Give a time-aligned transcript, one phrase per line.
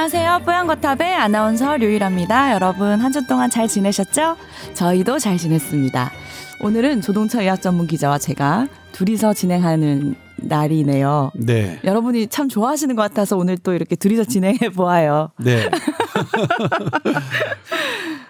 [0.00, 0.42] 안녕하세요.
[0.44, 2.52] 뽀얀거탑의 아나운서 류일합니다.
[2.52, 4.36] 여러분 한 주 동안 잘 지내셨죠?
[4.74, 6.12] 저희도 잘 지냈습니다.
[6.60, 11.32] 오늘은 조동차 의학 전문 기자와 제가 둘이서 진행하는 날이네요.
[11.34, 11.80] 네.
[11.82, 15.30] 여러분이 참 좋아하시는 것 같아서 오늘 또 이렇게 둘이서 진행해 보아요.
[15.42, 15.64] 네.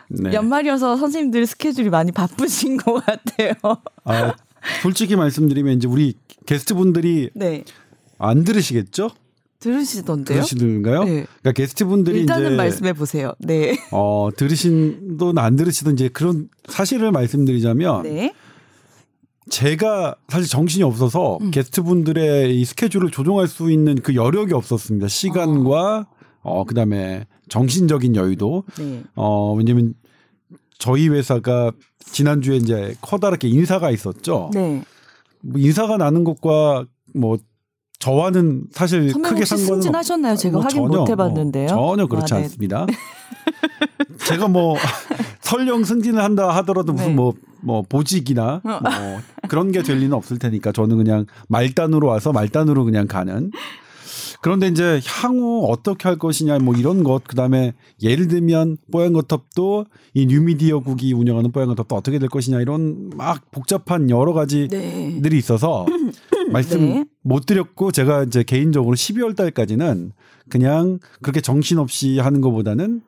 [0.08, 0.34] 네.
[0.34, 3.54] 연말이어서 선생님들 스케줄이 많이 바쁘신 것 같아요.
[4.04, 4.34] 아,
[4.82, 6.14] 솔직히 말씀드리면 이제 우리
[6.46, 7.64] 게스트분들이 네.
[8.18, 9.10] 안 들으시겠죠?
[9.58, 10.42] 들으시던데요?
[10.42, 11.04] 들으시는가요?
[11.04, 11.10] 네.
[11.40, 13.32] 그러니까 게스트분들이 일단은 이제 말씀해 보세요.
[13.38, 13.76] 네.
[13.92, 18.32] 어, 들으신든 안 들으시든 이제 그런 사실을 말씀드리자면 네.
[19.50, 21.50] 제가 사실 정신이 없어서 음.
[21.50, 25.08] 게스트분들의 이 스케줄을 조정할 수 있는 그 여력이 없었습니다.
[25.08, 26.06] 시간과
[26.42, 29.04] 어, 그다음에 정신적인 여유도 네.
[29.14, 29.94] 어, 왜냐면
[30.78, 34.50] 저희 회사가 지난주에 이제 커다랗게 인사가 있었죠.
[34.52, 34.82] 네.
[35.42, 37.38] 뭐 인사가 나는 것과 뭐
[37.98, 40.36] 저와는 사실 크게 상관은 승진하셨나요?
[40.36, 41.66] 제가 뭐 확인 전혀, 못 해봤는데요.
[41.72, 42.42] 어, 전혀 그렇지 아, 네.
[42.44, 42.86] 않습니다.
[44.26, 44.76] 제가 뭐
[45.40, 47.14] 설령 승진을 한다 하더라도 무슨 네.
[47.14, 48.80] 뭐, 뭐 보직이나 뭐
[49.48, 53.50] 그런 게 될 리는 없을 테니까 저는 그냥 말단으로 와서 말단으로 그냥 가는.
[54.42, 57.72] 그런데 이제 향후 어떻게 할 것이냐 뭐 이런 것 그다음에
[58.02, 64.68] 예를 들면 뽀얀거탑도 이 뉴미디어국이 운영하는 뽀얀거탑도 어떻게 될 것이냐 이런 막 복잡한 여러 가지
[64.68, 65.20] 네.
[65.22, 65.86] 들이 있어서
[66.52, 67.04] 말씀 네.
[67.22, 70.12] 못 드렸고 제가 이제 개인적으로 12월 달까지는
[70.48, 73.02] 그냥 그렇게 정신없이 하는 것보다는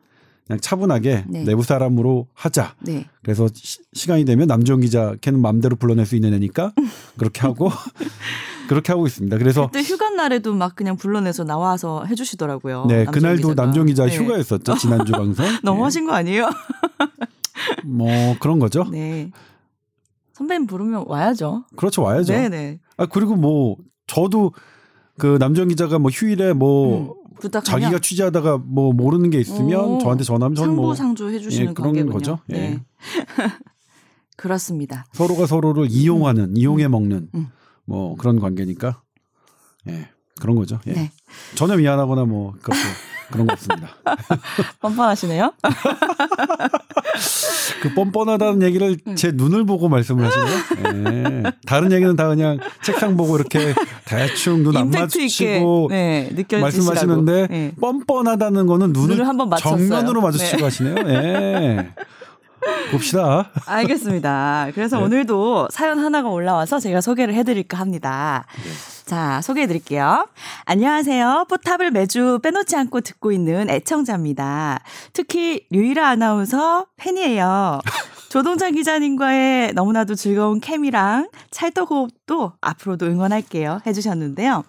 [0.47, 1.45] 그냥 차분하게 네.
[1.45, 2.75] 내부 사람으로 하자.
[2.81, 3.07] 네.
[3.23, 6.73] 그래서 시, 간이 되면 남주영 기자 걔는 마음대로 불러낼 수 있는 애니까
[7.19, 7.71] 그렇게 하고
[8.69, 9.37] 그렇게 하고 있습니다.
[9.37, 12.87] 그래서 그때 휴가 날에도 막 그냥 불러내서 나와서 해주시더라고요.
[12.87, 13.55] 네 그날도.
[13.55, 14.17] 남주영 기자 네.
[14.17, 15.45] 휴가였었죠 지난주 방송.
[15.63, 15.85] 너무 네.
[15.85, 16.49] 하신 거 아니에요?
[17.85, 18.85] 뭐 그런 거죠.
[18.91, 19.31] 네.
[20.33, 21.65] 선배님 부르면 와야죠.
[21.77, 22.33] 그렇죠 와야죠.
[22.33, 22.79] 네 네.
[22.99, 23.77] 아 그리고 뭐
[24.07, 24.53] 저도
[25.19, 30.25] 그 남주영 기자가 뭐 휴일에 뭐 음, 자기가 취재하다가 뭐 모르는 게 있으면 오, 저한테
[30.25, 32.13] 전화하면 저는 뭐 상부상조 해주시는 예, 그런 관계군요.
[32.13, 32.39] 거죠.
[32.51, 32.55] 예.
[32.55, 32.85] 네.
[34.37, 35.07] 그렇습니다.
[35.13, 37.47] 서로가 서로를 이용하는 이용해 먹는 음.
[37.85, 39.03] 뭐 그런 관계니까
[39.89, 40.09] 예
[40.41, 40.79] 그런 거죠.
[40.87, 40.93] 예.
[40.93, 41.11] 네.
[41.55, 42.81] 전혀 미안하거나 뭐 그렇게
[43.31, 43.89] 그런 거 없습니다.
[44.81, 45.53] 뻔뻔하시네요.
[47.83, 49.17] 그 뻔뻔하다는 얘기를 음.
[49.17, 51.43] 제 눈을 보고 말씀을 하시네요.
[51.45, 51.53] 예.
[51.67, 56.31] 다른 얘기는 다 그냥 책상 보고 이렇게 대충 눈 안 마주치고 네.
[56.51, 57.73] 말씀하시는데 네.
[57.81, 59.89] 뻔뻔하다는 거는 눈을, 눈을 한번 맞췄어요.
[59.89, 60.65] 정면으로 마주치고 네.
[60.65, 60.95] 하시네요.
[61.09, 61.91] 예.
[62.91, 63.51] 봅시다.
[63.67, 64.69] 알겠습니다.
[64.75, 65.05] 그래서 네.
[65.05, 68.47] 오늘도 사연 하나가 올라와서 제가 소개를 해드릴까 합니다.
[69.09, 69.15] 네.
[69.15, 70.29] 자, 소개해 드릴게요.
[70.67, 71.47] 안녕하세요.
[71.49, 74.81] 포탑을 매주 빼놓지 않고 듣고 있는 애청자입니다.
[75.15, 77.81] 특히 류일아 아나운서 팬이에요.
[78.29, 83.81] 조동찬 기자님과의 너무나도 즐거운 케미랑 찰떡호흡도 앞으로도 응원할게요.
[83.87, 84.65] 해주셨는데요.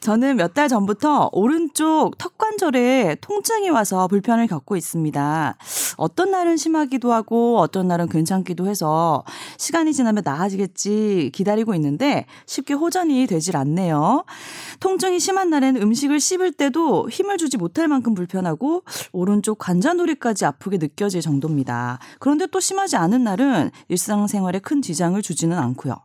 [0.00, 5.56] 저는 몇 달 전부터 오른쪽 턱 관절에 통증이 와서 불편을 겪고 있습니다.
[5.96, 9.24] 어떤 날은 심하기도 하고 어떤 날은 괜찮기도 해서
[9.58, 14.24] 시간이 지나면 나아지겠지 기다리고 있는데 쉽게 호전이 되질 않네요.
[14.78, 18.82] 통증이 심한 날엔 음식을 씹을 때도 힘을 주지 못할 만큼 불편하고
[19.12, 21.98] 오른쪽 관자놀이까지 아프게 느껴질 정도입니다.
[22.18, 25.96] 그런데 또 심하지 않은 날은 일상생활에 큰 지장을 주지는 않고요.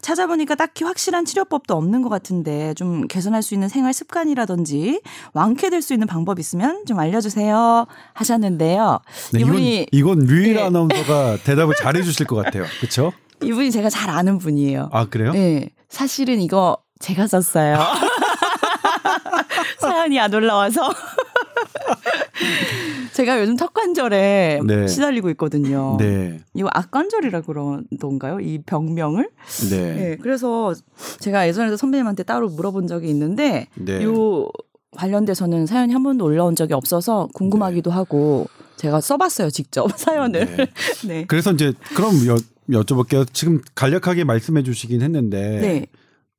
[0.00, 5.00] 찾아보니까 딱히 확실한 치료법도 없는 것 같은데 좀 개선할 수 있는 생활 습관이라든지
[5.32, 9.00] 완쾌될 수 있는 방법 있으면 좀 알려주세요 하셨는데요.
[9.32, 10.62] 네, 이건 이분이 이건 류일 네.
[10.62, 12.64] 아나운서가 대답을 잘해 주실 것 같아요.
[12.80, 13.12] 그렇죠?
[13.42, 14.88] 이분이 제가 잘 아는 분이에요.
[14.92, 15.32] 아, 그래요?
[15.32, 17.78] 네, 사실은 이거 제가 썼어요.
[19.80, 20.92] 사연이 안 올라와서.
[23.14, 24.86] 제가 요즘 턱 관절에 네.
[24.86, 25.96] 시달리고 있거든요.
[25.98, 26.40] 네.
[26.54, 28.40] 이거 악관절이라 그러던가요?
[28.40, 29.28] 이 병명을?
[29.70, 29.94] 네.
[29.94, 30.16] 네.
[30.20, 30.74] 그래서
[31.20, 34.02] 제가 예전에도 선배님한테 따로 물어본 적이 있는데 네.
[34.04, 34.48] 요
[34.96, 40.56] 관련돼서는 사연이 한 번도 올라온 적이 없어서 궁금하기도 하고 제가 써봤어요 직접 사연을.
[40.56, 40.66] 네.
[41.06, 41.24] 네.
[41.26, 42.36] 그래서 이제 그럼 여,
[42.70, 43.26] 여쭤볼게요.
[43.32, 45.86] 지금 간략하게 말씀해 주시긴 했는데 네.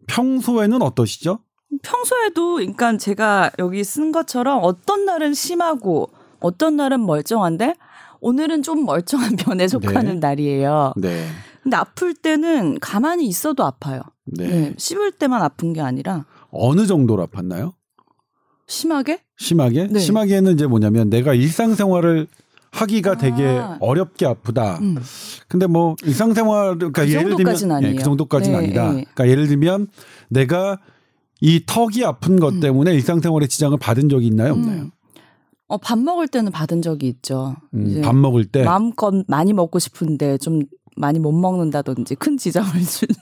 [0.08, 1.40] 평소에는 어떠시죠?
[1.82, 6.10] 평소에도 그러니까 제가 여기 쓴 것처럼 어떤 날은 심하고
[6.44, 7.76] 어떤 날은 멀쩡한데
[8.20, 10.20] 오늘은 좀 멀쩡한 편에 속하는 네.
[10.20, 10.94] 날이에요.
[10.98, 11.26] 네.
[11.64, 14.02] 근데 아플 때는 가만히 있어도 아파요.
[14.26, 14.48] 네.
[14.48, 14.74] 네.
[14.78, 17.74] 씹을 때만 아픈 게 아니라 어느 정도로 아팠나요?
[18.68, 19.22] 심하게?
[19.38, 19.88] 심하게?
[19.88, 20.00] 네.
[20.00, 22.28] 심하게는 이제 뭐냐면 내가 일상생활을
[22.72, 23.78] 하기가 되게 아.
[23.80, 24.80] 어렵게 아프다.
[24.80, 24.98] 음.
[25.48, 27.96] 근데 뭐 일상생활 그러니까 그 예를 들면 예.
[27.96, 28.84] 그 정도까지는 네, 아니다.
[28.88, 29.06] 네.
[29.14, 29.88] 그러니까 예를 들면
[30.30, 30.80] 내가
[31.40, 32.60] 이 턱이 아픈 것 음.
[32.62, 34.82] 때문에 일상생활에 지장을 받은 적이 있나요, 없나요?
[34.84, 34.92] 음.
[35.74, 37.56] 어, 밥 먹을 때는 받은 적이 있죠.
[37.74, 40.62] 음, 이제 밥 먹을 때 마음껏 많이 먹고 싶은데 좀
[40.96, 43.16] 많이 못 먹는다든지 큰 지장을 주는.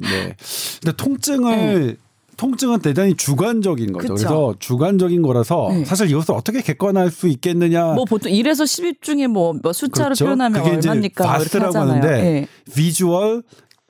[0.00, 0.36] 네.
[0.82, 1.98] 근데 통증을
[2.38, 4.14] 통증은 대단히 주관적인 거죠.
[4.14, 4.14] 그쵸.
[4.14, 5.84] 그래서 주관적인 거라서 네.
[5.84, 7.92] 사실 이것을 어떻게 객관화할 수 있겠느냐.
[7.92, 10.24] 뭐 보통 1에서 10 중에 뭐, 뭐 숫자로 그렇죠.
[10.24, 12.02] 표현하면 그게 이제 얼마니까 뭐 이렇게 바스라고 하잖아요.
[12.02, 12.46] 하는데 예.
[12.74, 13.42] 비주얼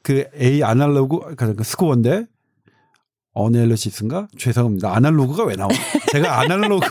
[0.03, 2.27] 그 A 아날로그 그 스코어인데
[3.37, 4.29] 어넬러시스인가?
[4.39, 4.97] 죄송합니다.
[4.97, 5.69] 아날로그가 왜 나와?
[6.11, 6.87] 제가 아날로그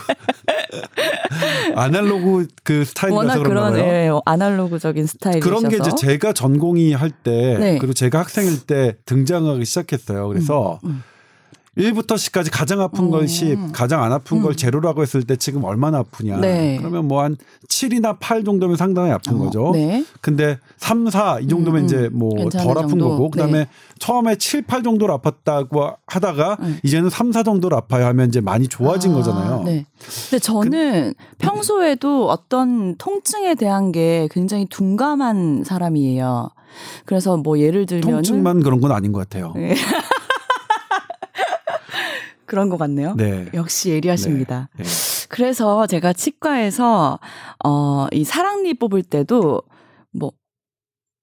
[1.74, 3.84] 아날로그 그 스타일이라서 워낙 그런가 그런 봐요.
[3.84, 7.78] 예, 아날로그적인 스타일이셔서 그런 게 이제 제가 전공의 할때 네.
[7.78, 10.28] 그리고 제가 학생일 때 등장하기 시작했어요.
[10.28, 11.02] 그래서 음.
[11.76, 13.10] 1부터 10까지 가장 아픈 음.
[13.10, 14.56] 걸 10, 가장 안 아픈 걸 음.
[14.56, 16.38] 제로라고 했을 때 지금 얼마나 아프냐.
[16.38, 16.76] 네.
[16.78, 17.36] 그러면 뭐 한
[17.68, 19.72] 7이나 8 정도면 상당히 아픈 어, 거죠.
[19.74, 20.04] 네.
[20.20, 21.84] 근데 3, 4 이 정도면 음, 음.
[21.84, 23.10] 이제 뭐 덜 아픈 정도.
[23.10, 23.68] 거고 그다음에 네.
[23.98, 26.78] 처음에 7, 8 정도로 아팠다고 하다가 음.
[26.82, 29.62] 이제는 3, 4 정도로 아파요 하면 이제 많이 좋아진 아, 거잖아요.
[29.64, 29.84] 네.
[30.30, 36.48] 근데 저는 평소에도 어떤 통증에 대한 게 굉장히 둔감한 사람이에요.
[37.06, 39.52] 그래서 뭐 예를 들면 통증만 그런 건 아닌 것 같아요.
[42.46, 42.50] 네.
[42.50, 43.14] 그런 것 같네요.
[43.16, 43.46] 네.
[43.54, 44.68] 역시 예리하십니다.
[44.78, 44.84] 네.
[45.28, 47.18] 그래서 제가 치과에서
[47.64, 49.62] 어, 이 사랑니 뽑을 때도
[50.12, 50.32] 뭐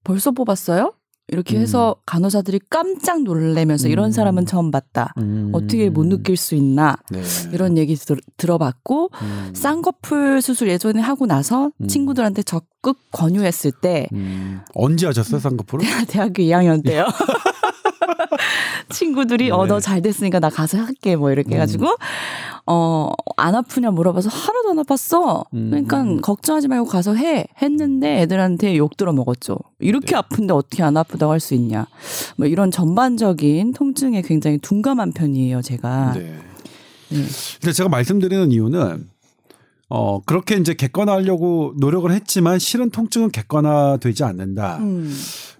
[0.04, 0.94] 벌써 뽑았어요?
[1.30, 1.62] 이렇게 음.
[1.62, 4.12] 해서 간호사들이 깜짝 놀래면서 이런 음.
[4.12, 5.14] 사람은 처음 봤다.
[5.18, 5.52] 음.
[5.54, 7.22] 어떻게 못 느낄 수 있나 네.
[7.54, 9.52] 이런 얘기 들, 들어봤고 음.
[9.56, 11.88] 쌍꺼풀 수술 예전에 하고 나서 음.
[11.88, 14.60] 친구들한테 적극 권유했을 때 음.
[14.76, 15.86] 언제 하셨어요 쌍꺼풀을?
[16.08, 17.06] 대학교 2학년 때요.
[18.94, 19.52] 친구들이 네.
[19.52, 21.54] 어너 잘 됐으니까 나 가서 할게 뭐 이렇게 음.
[21.56, 21.88] 해가지고
[22.66, 25.46] 어안 아프냐 물어봐서 하나도 안 아팠어.
[25.54, 25.70] 음.
[25.70, 29.58] 그러니까 걱정하지 말고 가서 해 했는데 애들한테 욕 들어 먹었죠.
[29.80, 30.16] 이렇게 네.
[30.16, 31.88] 아픈데 어떻게 안 아프다고 할 수 있냐.
[32.38, 36.14] 뭐 이런 전반적인 통증에 굉장히 둔감한 편이에요 제가.
[36.14, 36.22] 네.
[37.10, 37.18] 네.
[37.60, 39.10] 근데 제가 말씀드리는 이유는
[39.90, 44.78] 어 그렇게 이제 객관화하려고 노력을 했지만 실은 통증은 객관화되지 않는다.
[44.78, 45.14] 음.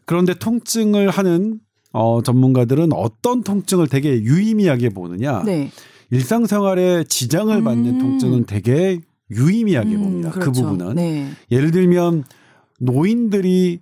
[0.06, 1.60] 그런데 통증을 하는
[1.94, 5.44] 어 전문가들은 어떤 통증을 되게 유의미하게 보느냐.
[5.44, 5.72] 네.
[6.10, 8.00] 일상생활에 지장을 받는 음.
[8.00, 9.00] 통증은 되게
[9.32, 10.32] 유의미하게 음, 봅니다.
[10.32, 10.64] 그 그렇죠.
[10.64, 10.96] 부분은.
[10.96, 11.30] 네.
[11.52, 12.24] 예를 들면
[12.80, 13.80] 노인들이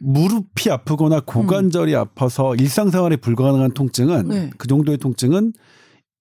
[0.00, 4.50] 무릎이 아프거나 고관절이 아파서 일상생활에 불가능한 통증은 네.
[4.58, 5.52] 그 정도의 통증은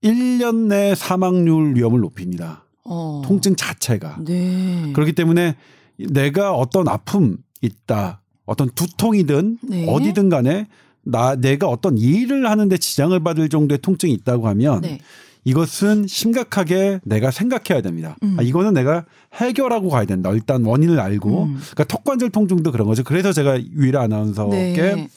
[0.03, 2.65] 1년 내 사망률 위험을 높입니다.
[2.85, 3.21] 어.
[3.25, 4.19] 통증 자체가.
[4.25, 4.91] 네.
[4.93, 5.55] 그렇기 때문에
[5.97, 8.21] 내가 어떤 아픔 있다.
[8.45, 9.87] 어떤 두통이든 네.
[9.87, 10.67] 어디든 간에
[11.03, 14.99] 나 내가 어떤 일을 하는데 지장을 받을 정도의 통증이 있다고 하면 네.
[15.45, 18.15] 이것은 심각하게 내가 생각해야 됩니다.
[18.23, 18.37] 음.
[18.39, 20.31] 아, 이거는 내가 해결하고 가야 된다.
[20.31, 21.43] 일단 원인을 알고.
[21.43, 21.55] 음.
[21.55, 23.03] 그러니까 턱관절 통증도 그런 거죠.
[23.03, 25.09] 그래서 제가 유일한 아나운서께 네.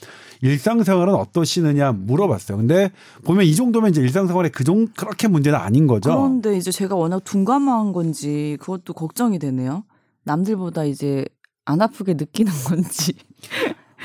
[0.43, 2.59] 일상생활은 어떠시느냐 물어봤어요.
[2.59, 2.91] 근데
[3.25, 6.11] 보면 이 정도면 이제 일상생활에 그 정도 그렇게 문제는 아닌 거죠.
[6.11, 9.85] 그런데 이제 제가 워낙 둔감한 건지 그것도 걱정이 되네요.
[10.25, 11.25] 남들보다 이제
[11.65, 13.15] 안 아프게 느끼는 건지.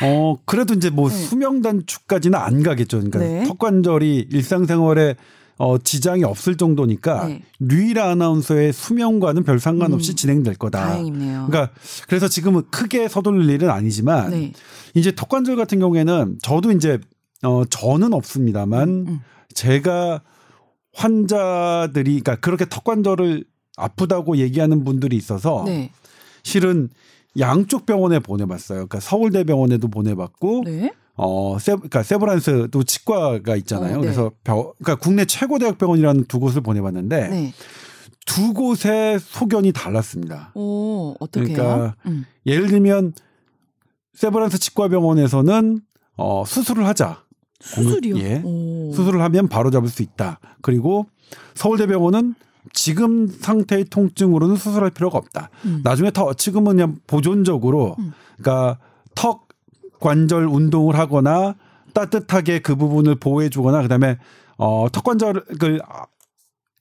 [0.03, 1.15] 어, 그래도 이제 뭐 네.
[1.15, 2.97] 수명 단축까지는 안 가겠죠.
[2.97, 3.43] 그러니까 네.
[3.45, 5.15] 턱 관절이 일상생활에
[5.57, 7.43] 어, 지장이 없을 정도니까 네.
[7.59, 10.15] 류일아 아나운서의 수명과는 별 상관없이 음.
[10.15, 10.87] 진행될 거다.
[10.87, 11.45] 다행이네요.
[11.47, 11.71] 그러니까
[12.07, 14.53] 그래서 지금은 크게 서둘릴 일은 아니지만 네.
[14.95, 16.99] 이제 턱관절 같은 경우에는 저도 이제
[17.43, 19.19] 어 저는 없습니다만 음.
[19.53, 20.21] 제가
[20.93, 23.45] 환자들이 그러니까 그렇게 턱관절을
[23.77, 25.91] 아프다고 얘기하는 분들이 있어서 네.
[26.43, 26.89] 실은
[27.39, 28.87] 양쪽 병원에 보내봤어요.
[28.87, 30.91] 그러니까 서울대병원에도 보내봤고 네.
[31.15, 33.93] 어, 세, 그러니까 세브란스도 치과가 있잖아요.
[33.93, 34.01] 어, 네.
[34.01, 37.53] 그래서 병, 그러니까 국내 최고 대학병원이라는 두 곳을 보내봤는데 네.
[38.25, 40.51] 두 곳의 소견이 달랐습니다.
[40.55, 41.53] 오, 어떻게요?
[41.53, 42.25] 그러니까 음.
[42.45, 43.13] 예를 들면
[44.13, 45.81] 세브란스 치과병원에서는
[46.17, 47.23] 어, 수술을 하자.
[47.61, 48.17] 수술이요?
[48.17, 48.41] 예.
[48.43, 48.91] 오.
[48.93, 50.39] 수술을 하면 바로 잡을 수 있다.
[50.61, 51.05] 그리고
[51.55, 52.35] 서울대병원은
[52.73, 55.49] 지금 상태의 통증으로는 수술할 필요가 없다.
[55.65, 55.81] 음.
[55.83, 58.13] 나중에 더 지금은 그냥 보존적으로 음.
[58.37, 58.77] 그러니까
[59.15, 59.47] 턱
[59.99, 61.55] 관절 운동을 하거나
[61.93, 64.17] 따뜻하게 그 부분을 보호해 주거나 그다음에
[64.57, 65.43] 어 턱 관절을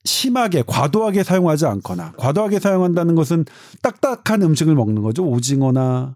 [0.03, 3.45] 심하게 과도하게 사용하지 않거나 과도하게 사용한다는 것은
[3.81, 5.23] 딱딱한 음식을 먹는 거죠.
[5.25, 6.15] 오징어나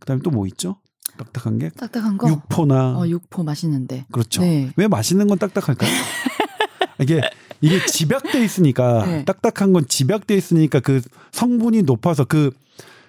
[0.00, 0.76] 그다음에 또 뭐 있죠?
[1.18, 2.28] 딱딱한 게 딱딱한 거?
[2.28, 4.06] 육포나 어, 육포 맛있는데.
[4.10, 4.40] 그렇죠.
[4.42, 4.72] 네.
[4.76, 5.90] 왜 맛있는 건 딱딱할까요?
[7.00, 7.20] 이게
[7.60, 9.24] 이게 집약돼 있으니까 네.
[9.24, 11.00] 딱딱한 건 집약돼 있으니까 그
[11.32, 12.50] 성분이 높아서 그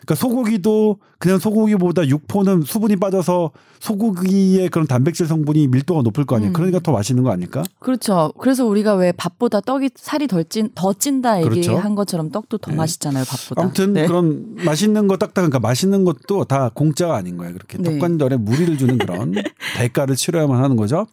[0.01, 6.51] 그러니까 소고기도 그냥 소고기보다 육포는 수분이 빠져서 소고기의 그런 단백질 성분이 밀도가 높을 거 아니에요.
[6.51, 6.53] 음.
[6.53, 7.63] 그러니까 더 맛있는 거 아닐까?
[7.79, 8.33] 그렇죠.
[8.39, 11.57] 그래서 우리가 왜 밥보다 떡이 살이 덜 찐, 더 찐다 그렇죠.
[11.57, 12.77] 얘기한 것처럼 떡도 더 네.
[12.77, 13.61] 맛있잖아요, 밥보다.
[13.61, 14.07] 아무튼 네.
[14.07, 17.53] 그런 맛있는 거 딱딱한 그러니까 맛있는 것도 다 공짜가 아닌 거예요.
[17.53, 17.91] 그렇게 네.
[17.91, 19.35] 턱관절에 무리를 주는 그런
[19.77, 21.05] 대가를 치러야만 하는 거죠.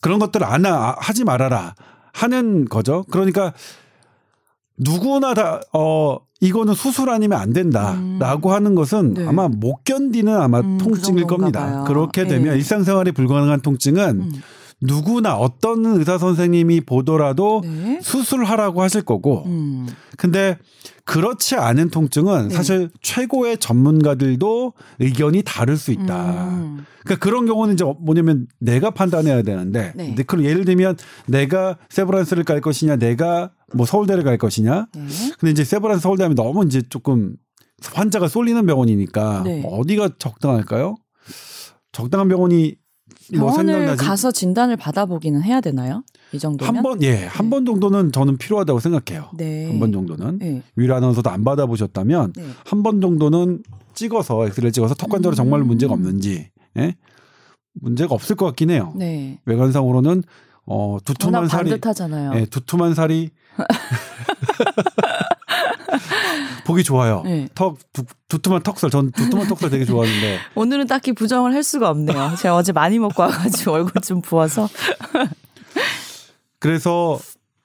[0.00, 1.74] 그런 것들 안 하, 하지 말아라
[2.14, 3.04] 하는 거죠.
[3.10, 3.52] 그러니까
[4.78, 9.26] 누구나 다 어 이거는 수술 아니면 안 된다라고 하는 것은 네.
[9.26, 11.60] 아마 못 견디는 아마 음, 통증일 겁니다.
[11.64, 11.84] 봐요.
[11.86, 12.26] 그렇게 예.
[12.26, 14.32] 되면 일상생활에 불가능한 통증은 음.
[14.80, 18.00] 누구나 어떤 의사 선생님이 보더라도 네.
[18.02, 19.86] 수술하라고 하실 거고 음.
[20.16, 20.58] 근데
[21.04, 22.54] 그렇지 않은 통증은 네.
[22.54, 26.48] 사실 최고의 전문가들도 의견이 다를 수 있다.
[26.48, 26.84] 음.
[27.04, 30.06] 그러니까 그런 경우는 이제 뭐냐면 내가 판단해야 되는데 네.
[30.06, 35.06] 근데 그럼 예를 들면 내가 세브란스를 갈 것이냐 내가 뭐 서울대를 갈 것이냐 네.
[35.38, 37.36] 근데 이제 세브란스 서울대 하면 너무 이제 조금
[37.82, 39.62] 환자가 쏠리는 병원이니까 네.
[39.66, 40.96] 어디가 적당할까요?
[41.92, 42.76] 적당한 병원이
[43.32, 46.04] 뭐 병원을 가서 진단을 받아보기는 해야 되나요?
[46.32, 46.76] 이 정도면?
[46.76, 49.30] 한번 예 한 번 정도는 저는 필요하다고 생각해요.
[49.36, 49.66] 네.
[49.68, 50.62] 한 번 정도는 네.
[50.76, 52.44] 위로 아나운서도 안 받아보셨다면 네.
[52.64, 53.62] 한번 정도는
[53.94, 55.36] 찍어서 엑스레이 찍어서 턱관절에 음.
[55.36, 56.96] 정말 문제가 없는지 예?
[57.74, 58.92] 문제가 없을 것 같긴 해요.
[58.96, 59.38] 네.
[59.46, 60.22] 외관상으로는
[60.66, 62.32] 어 두툼한 살이 반듯하잖아요.
[62.40, 63.30] 예, 두툼한 살이
[66.64, 67.22] 보기 좋아요.
[67.24, 67.48] 네.
[67.54, 72.34] 턱 두, 두툼한 턱살 전 두툼한 턱살 되게 좋아하는데 오늘은 딱히 부정을 할 수가 없네요.
[72.38, 74.68] 제가 어제 많이 먹고 와가지고 얼굴 좀 부어서.
[76.58, 77.18] 그래서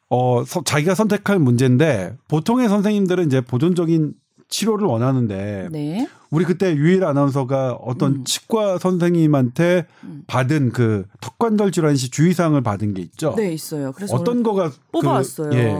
[0.09, 4.13] 어 서- 자기가 선택할 문제인데 보통의 선생님들은 이제 보존적인
[4.49, 6.07] 치료를 원하는데 네.
[6.31, 8.23] 우리 그때 유일 아나운서가 어떤 음.
[8.25, 10.23] 치과 선생님한테 음.
[10.25, 13.35] 받은 그 턱관절 질환 시 주의사항을 받은 게 있죠.
[13.38, 13.91] 네, 있어요.
[13.91, 15.49] 그래서 어떤 거가 뽑아왔어요.
[15.51, 15.75] 그, 예.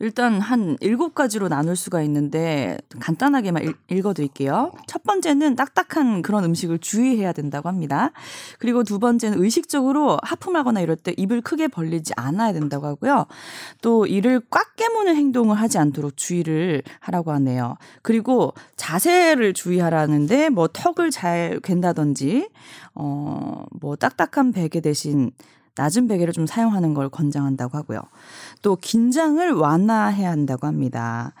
[0.00, 4.72] 일단 한 일곱 가지로 나눌 수가 있는데 간단하게만 읽, 읽어드릴게요.
[4.86, 8.10] 첫 번째는 딱딱한 그런 음식을 주의해야 된다고 합니다.
[8.58, 13.26] 그리고 두 번째는 의식적으로 하품하거나 이럴 때 입을 크게 벌리지 않아야 된다고 하고요.
[13.82, 17.76] 또 이를 꽉 깨무는 행동을 하지 않도록 주의를 하라고 하네요.
[18.02, 22.48] 그리고 자세를 주의하라는데 뭐 턱을 잘 괸다든지
[22.94, 25.32] 어 뭐 딱딱한 베개 대신
[25.76, 28.00] 낮은 베개를 좀 사용하는 걸 권장한다고 하고요.
[28.62, 31.32] 또 긴장을 완화해야 한다고 합니다.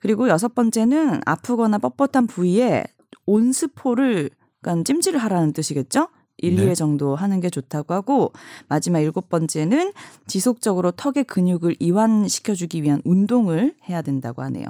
[0.00, 2.84] 그리고 여섯 번째는 아프거나 뻣뻣한 부위에
[3.26, 6.08] 온스포를 그러니까 찜질을 하라는 뜻이겠죠?
[6.38, 6.66] 1, 네.
[6.66, 8.32] 2회 정도 하는 게 좋다고 하고
[8.68, 9.92] 마지막 일곱 번째는
[10.26, 14.66] 지속적으로 턱의 근육을 이완시켜 주기 위한 운동을 해야 된다고 하네요.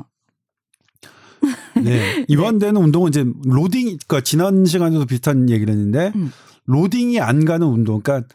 [1.83, 2.25] 네.
[2.29, 6.31] 이완되는 운동은 이제 로딩, 그러니까 지난 시간에도 비슷한 얘기를 했는데 음.
[6.67, 8.01] 로딩이 안 가는 운동.
[8.01, 8.29] 그러니까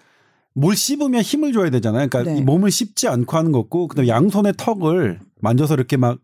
[0.53, 2.07] 뭘 씹으면 힘을 줘야 되잖아요.
[2.09, 2.39] 그러니까 네.
[2.39, 6.19] 이 몸을 씹지 않고 하는 거고, 그다음 에 양손의 턱을 만져서 이렇게 막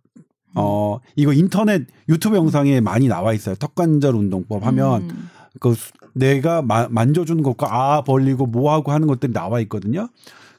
[0.55, 3.55] 어, 이거 인터넷 유튜브 영상에 많이 나와 있어요.
[3.55, 5.29] 턱관절 운동법 하면 음.
[5.59, 10.09] 그 수- 내가 마- 만져주는 것과 아 벌리고 뭐 하고 하는 것들이 나와 있거든요.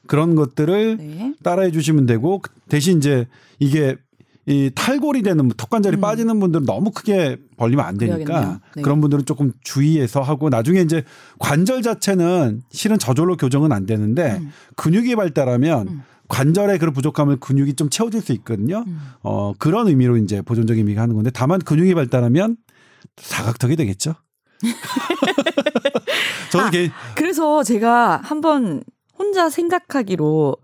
[0.07, 1.33] 그런 것들을 네.
[1.43, 3.27] 따라해 주시면 되고 그 대신 이제
[3.59, 3.97] 이게
[4.49, 6.01] 이 탈골이 되는 턱관절이 음.
[6.01, 8.59] 빠지는 분들은 너무 크게 벌리면 안 되니까.
[8.75, 8.81] 네.
[8.81, 11.03] 그런 분들은 조금 주의해서 하고 나중에 이제
[11.37, 14.51] 관절 자체는 실은 저절로 교정은 안 되는데 음.
[14.75, 16.01] 근육이 발달하면 음.
[16.29, 18.83] 관절의 그런 부족함을 근육이 좀 채워줄 수 있거든요.
[18.87, 18.99] 음.
[19.21, 22.57] 어 그런 의미로 이제 보존적인 의미가 하는 건데 다만 근육이 발달하면
[23.17, 24.15] 사각턱이 되겠죠.
[26.51, 28.83] 저는 아, 개인 그래서 제가 한번
[29.19, 30.55] 혼자 생각하기로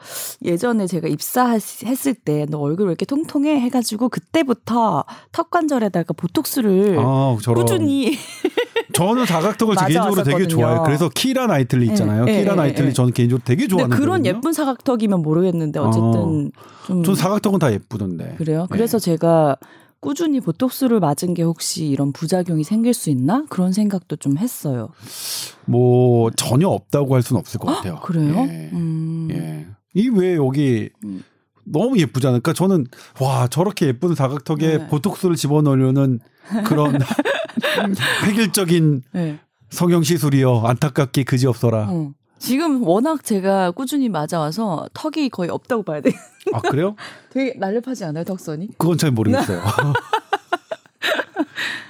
[0.44, 7.36] 예전에 제가 입사했을 때 너 얼굴 왜 이렇게 통통해 해가지고 그때부터 턱 관절에다가 보톡스를 아,
[7.54, 8.18] 꾸준히
[8.94, 10.48] 저는 사각턱을 개인적으로 되게 왔었거든요.
[10.48, 10.84] 좋아해요.
[10.84, 12.26] 그래서 키라 나이틀리 있잖아요.
[12.28, 12.94] 예, 키라 예, 나이틀리 예.
[12.94, 14.26] 저는 개인적으로 되게 좋아하는 그런.
[14.26, 16.52] 예쁜 사각턱이면 모르겠는데 어쨌든
[16.88, 18.36] 좀전 사각턱은 다 예쁘던데.
[18.38, 18.62] 그래요.
[18.62, 18.68] 네.
[18.72, 19.58] 그래서 제가
[20.06, 24.90] 꾸준히 보톡스를 맞은 게 혹시 이런 부작용이 생길 수 있나 그런 생각도 좀 했어요.
[25.66, 28.00] 뭐 전혀 없다고 할 수는 없을 것 같아요.
[28.02, 28.36] 그래요?
[28.48, 28.70] 예.
[28.72, 29.28] 음.
[29.32, 29.68] 예.
[29.96, 31.24] 이 왜 여기 음.
[31.64, 32.42] 너무 예쁘잖아요.
[32.42, 32.86] 그러니까 저는
[33.20, 34.88] 와 저렇게 예쁜 사각턱에 네.
[34.88, 36.20] 보톡스를 집어넣으려는
[36.66, 37.00] 그런
[38.28, 39.40] 획일적인 네.
[39.72, 40.60] 성형 시술이요.
[40.66, 41.88] 안타깝게 그지 없어라.
[41.90, 42.12] 어.
[42.38, 46.12] 지금 워낙 제가 꾸준히 맞아와서 턱이 거의 없다고 봐야 돼.
[46.54, 46.96] 아 그래요?
[47.32, 48.70] 되게 날렵하지 않아요, 턱선이?
[48.78, 49.62] 그건 잘 모르겠어요.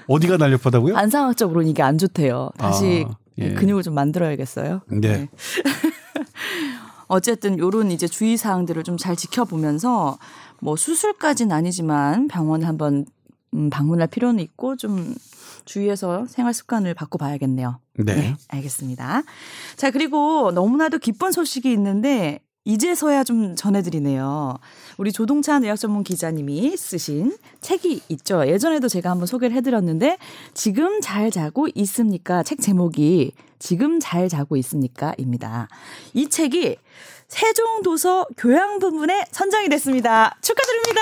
[0.07, 0.95] 어디가 날렵하다고요?
[0.95, 2.51] 안상학적으로는 이게 안 좋대요.
[2.57, 3.53] 다시 아, 예.
[3.53, 4.81] 근육을 좀 만들어야겠어요.
[4.87, 5.27] 네.
[7.07, 10.17] 어쨌든 요런 이제 주의 사항들을 좀 잘 지켜보면서
[10.61, 13.05] 뭐 수술까지는 아니지만 병원에 한번
[13.53, 15.13] 음, 방문할 필요는 있고 좀
[15.65, 17.79] 주의해서 생활 습관을 바꿔봐야겠네요.
[17.97, 18.35] 네.
[18.47, 19.23] 알겠습니다.
[19.75, 24.57] 자, 그리고 너무나도 기쁜 소식이 있는데 이제서야 좀 전해드리네요.
[24.97, 28.47] 우리 조동찬 의학 전문 기자님이 쓰신 책이 있죠.
[28.47, 30.17] 예전에도 제가 한번 소개를 해드렸는데
[30.55, 32.41] 지금 잘 자고 있습니까?
[32.41, 35.67] 책 제목이 지금 잘 자고 있습니까?입니다.
[36.13, 36.77] 이 책이
[37.27, 40.35] 세종도서 교양 부문에 선정이 됐습니다.
[40.41, 41.01] 축하드립니다.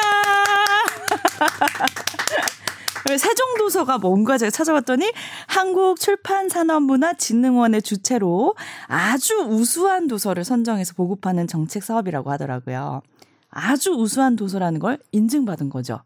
[3.05, 5.11] 세종도서가 뭔가 제가 찾아봤더니
[5.47, 8.55] 한국출판산업문화진흥원의 주체로
[8.87, 13.01] 아주 우수한 도서를 선정해서 보급하는 정책 사업이라고 하더라고요.
[13.49, 16.01] 아주 우수한 도서라는 걸 인증받은 거죠.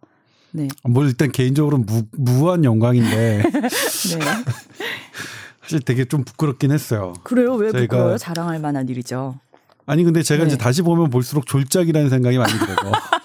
[0.52, 0.68] 네.
[0.84, 3.50] 뭐 일단 개인적으로 무, 무한 영광인데 네.
[5.62, 7.14] 사실 되게 좀 부끄럽긴 했어요.
[7.24, 7.54] 그래요?
[7.56, 8.18] 왜 저희가- 부끄러워요?
[8.18, 9.40] 자랑할 만한 일이죠.
[9.86, 10.48] 아니 근데 제가 네.
[10.50, 12.92] 이제 다시 보면 볼수록 졸작이라는 생각이 많이 들어서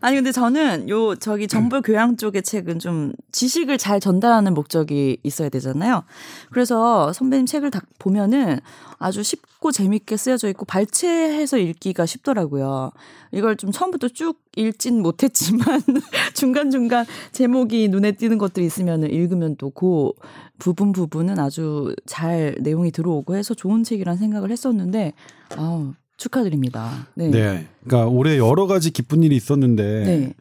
[0.00, 5.48] 아니 근데 저는 요 저기 정보 교양 쪽의 책은 좀 지식을 잘 전달하는 목적이 있어야
[5.48, 6.04] 되잖아요.
[6.50, 8.60] 그래서 선배님 책을 다 보면은
[8.98, 12.92] 아주 쉽고 재밌게 쓰여져 있고 발췌해서 읽기가 쉽더라고요.
[13.32, 15.80] 이걸 좀 처음부터 쭉 읽진 못했지만
[16.34, 20.12] 중간 중간 제목이 눈에 띄는 것들이 있으면 읽으면 또 그
[20.60, 25.14] 부분 부분은 아주 잘 내용이 들어오고 해서 좋은 책이란 생각을 했었는데
[25.56, 27.08] 아우 축하드립니다.
[27.14, 27.28] 네.
[27.30, 27.66] 네.
[27.84, 30.34] 그러니까 올해 여러 가지 기쁜 일이 있었는데 네.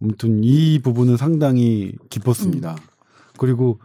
[0.00, 2.72] 아무튼 이 부분은 상당히 기뻤습니다.
[2.72, 2.76] 음.
[3.38, 3.80] 그리고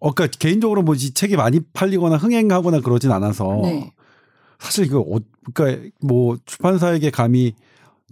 [0.00, 3.92] 어, 그러니까 개인적으로 뭐 이 책이 많이 팔리거나 흥행하거나 그러진 않아서 네.
[4.58, 5.20] 사실 그 어,
[5.54, 7.54] 그러니까 뭐 출판사에게 감히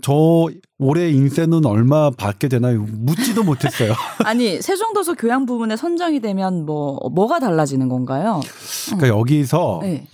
[0.01, 0.47] 저
[0.79, 2.87] 올해 인쇄는 얼마 받게 되나요?
[2.89, 3.93] 묻지도 못했어요.
[4.25, 8.41] 아니 세종도서 교양 부분에 선정이 되면 뭐 뭐가 달라지는 건가요?
[8.87, 10.07] 그러니까 여기서 네.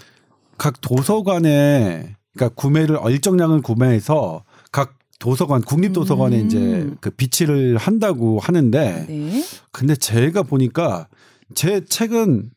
[0.58, 6.46] 각 도서관에 그러니까 구매를 일정량을 구매해서 각 도서관 국립도서관에 음.
[6.46, 9.44] 이제 그 비치를 한다고 하는데 네.
[9.72, 11.08] 근데 제가 보니까
[11.54, 12.50] 제 책은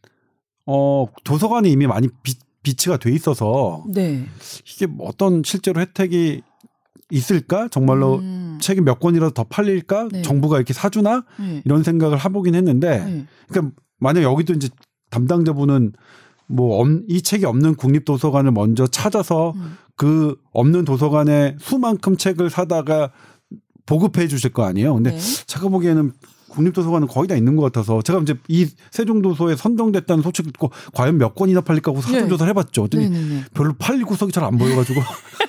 [0.65, 4.25] 어 도서관에 이미 많이 비, 비치가 돼 있어서 네.
[4.65, 6.41] 이게 뭐 어떤 실제로 혜택이
[7.09, 8.57] 있을까 정말로 음.
[8.61, 10.21] 책이 몇 권이라도 더 팔릴까 네.
[10.21, 11.61] 정부가 이렇게 사주나 네.
[11.63, 13.25] 이런 생각을 해보긴 했는데 네.
[13.47, 14.67] 그러니까 만약 여기도 이제
[15.09, 15.93] 담당자분은
[16.47, 19.77] 뭐 이 책이 없는 국립도서관을 먼저 찾아서 음.
[19.95, 23.11] 그 없는 도서관에 수만큼 책을 사다가
[23.85, 24.93] 보급해 주실 거 아니에요.
[24.95, 25.19] 근데 네.
[25.47, 26.11] 제가 보기에는
[26.49, 31.35] 국립도서관은 거의 다 있는 것 같아서 제가 이제 이 세종도서에 선정됐다는 소식을 듣고 과연 몇
[31.35, 32.83] 권이나 팔릴까 하고 사전조사를 해봤죠.
[32.87, 33.43] 그랬더니 네네네.
[33.53, 35.01] 별로 팔릴 구석이 잘 안 보여가지고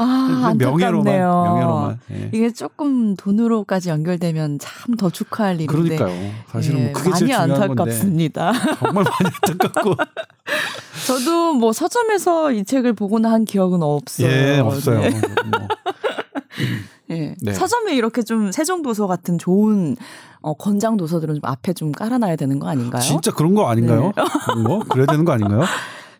[0.00, 1.04] 아 명예로만.
[1.04, 1.98] 명예로만.
[2.12, 2.30] 예.
[2.32, 5.96] 이게 조금 돈으로까지 연결되면 참 더 축하할 일인데.
[5.96, 6.30] 그러니까요.
[6.50, 8.52] 사실은 예, 뭐 그게 많이 중요한 건데 안타깝습니다.
[8.80, 9.94] 정말 많이 안타깝고
[11.06, 14.28] 저도 뭐 서점에서 이 책을 보거나 한 기억은 없어요.
[14.28, 15.00] 예 없어요.
[15.00, 15.10] 네.
[15.10, 15.20] 뭐.
[17.10, 17.34] 예.
[17.40, 17.52] 네.
[17.52, 19.96] 서점에 이렇게 좀 세종도서 같은 좋은
[20.40, 23.02] 어, 권장 도서들은 좀 앞에 좀 깔아놔야 되는 거 아닌가요?
[23.02, 24.12] 진짜 그런 거 아닌가요?
[24.16, 24.22] 네.
[24.46, 25.64] 그런 거 그래야 되는 거 아닌가요?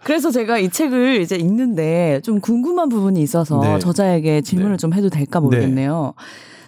[0.09, 3.79] 그래서 제가 이 책을 이제 읽는데 좀 궁금한 부분이 있어서 네.
[3.79, 4.77] 저자에게 질문을 네.
[4.79, 6.15] 좀 해도 될까 모르겠네요.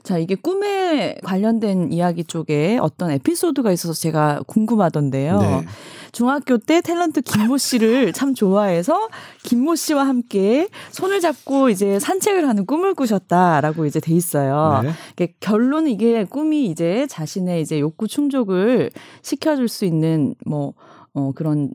[0.03, 5.39] 자, 이게 꿈에 관련된 이야기 쪽에 어떤 에피소드가 있어서 제가 궁금하던데요.
[5.39, 5.65] 네.
[6.13, 9.09] 중학교 때 탤런트 김모 씨를 참 좋아해서
[9.45, 14.83] 김모 씨와 함께 손을 잡고 이제 산책을 하는 꿈을 꾸셨다라고 이제 돼 있어요.
[15.17, 15.35] 네.
[15.41, 18.91] 결론은 이게 꿈이 이제 자신의 이제 욕구 충족을
[19.23, 20.75] 시켜줄 수 있는 뭐,
[21.15, 21.71] 어, 그런, 음,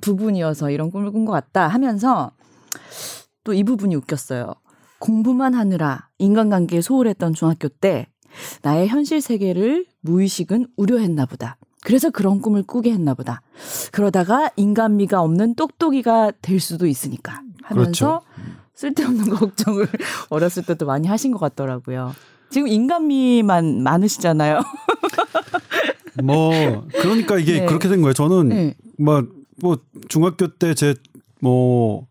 [0.00, 2.32] 부분이어서 이런 꿈을 꾼 것 같다 하면서
[3.44, 4.52] 또 이 부분이 웃겼어요.
[4.98, 8.08] 공부만 하느라 인간관계에 소홀했던 중학교 때
[8.62, 11.56] 나의 현실 세계를 무의식은 우려했나 보다.
[11.82, 13.40] 그래서 그런 꿈을 꾸게 했나 보다.
[13.92, 18.20] 그러다가 인간미가 없는 똑똑이가 될 수도 있으니까 하면서 그렇죠.
[18.74, 19.86] 쓸데없는 걱정을
[20.28, 22.14] 어렸을 때도 많이 하신 것 같더라고요.
[22.50, 24.60] 지금 인간미만 많으시잖아요.
[26.22, 27.66] 뭐 그러니까 이게 네.
[27.66, 28.12] 그렇게 된 거예요.
[28.12, 28.74] 저는 네.
[28.98, 29.22] 뭐,
[29.60, 30.94] 뭐 중학교 때 제
[31.40, 32.06] 뭐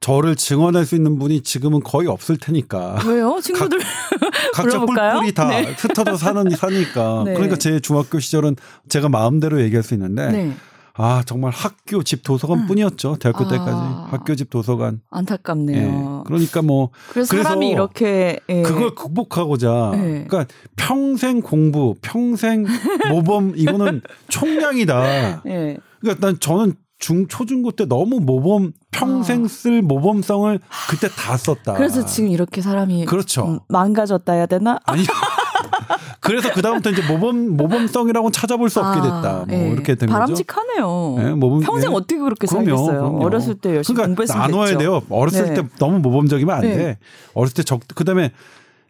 [0.00, 3.40] 저를 증언할 수 있는 분이 지금은 거의 없을 테니까 왜요?
[3.42, 3.78] 친구들
[4.54, 5.12] 각자 불러볼까요?
[5.14, 5.72] 뿔뿔이 다 네.
[5.76, 7.34] 흩어져 사는 사니까 네.
[7.34, 8.54] 그러니까 제 중학교 시절은
[8.88, 10.56] 제가 마음대로 얘기할 수 있는데 네.
[10.98, 13.48] 아 정말 학교 집 도서관 뿐이었죠 대학교 아.
[13.48, 14.98] 때까지 학교 집 도서관 예.
[15.10, 16.24] 안타깝네요.
[16.26, 18.62] 그러니까 뭐 그래서, 그래서 사람이 이렇게 예.
[18.62, 20.24] 그걸 극복하고자 네.
[20.28, 22.64] 그러니까 평생 공부 평생
[23.10, 25.78] 모범 이거는 총량이다 예.
[26.06, 29.48] 그러니까 난 저는 중 초중고 때 너무 모범 평생 아.
[29.48, 31.74] 쓸 모범성을 그때 다 썼다.
[31.74, 33.44] 그래서 지금 이렇게 사람이 그렇죠.
[33.46, 34.78] 음, 망가졌다 해야 되나?
[34.86, 35.02] 아니
[36.20, 39.44] 그래서 그 다음부터 이제 모범 모범성이라고 찾아볼 수 없게 아, 됐다.
[39.46, 39.68] 뭐 예.
[39.68, 40.12] 이렇게 된 거죠.
[40.12, 41.16] 바람직하네요.
[41.18, 41.94] 예, 모범- 평생 예.
[41.94, 42.98] 어떻게 그렇게 그럼요, 살겠어요?
[43.00, 43.24] 그럼요.
[43.24, 44.78] 어렸을 때 열심히 그러니까 공부했으면 나눠야 됐죠.
[44.78, 45.02] 돼요.
[45.10, 45.54] 어렸을 네.
[45.54, 46.76] 때 너무 모범적이면 안 네.
[46.76, 46.98] 돼.
[47.34, 48.32] 어렸을 때 적 그다음에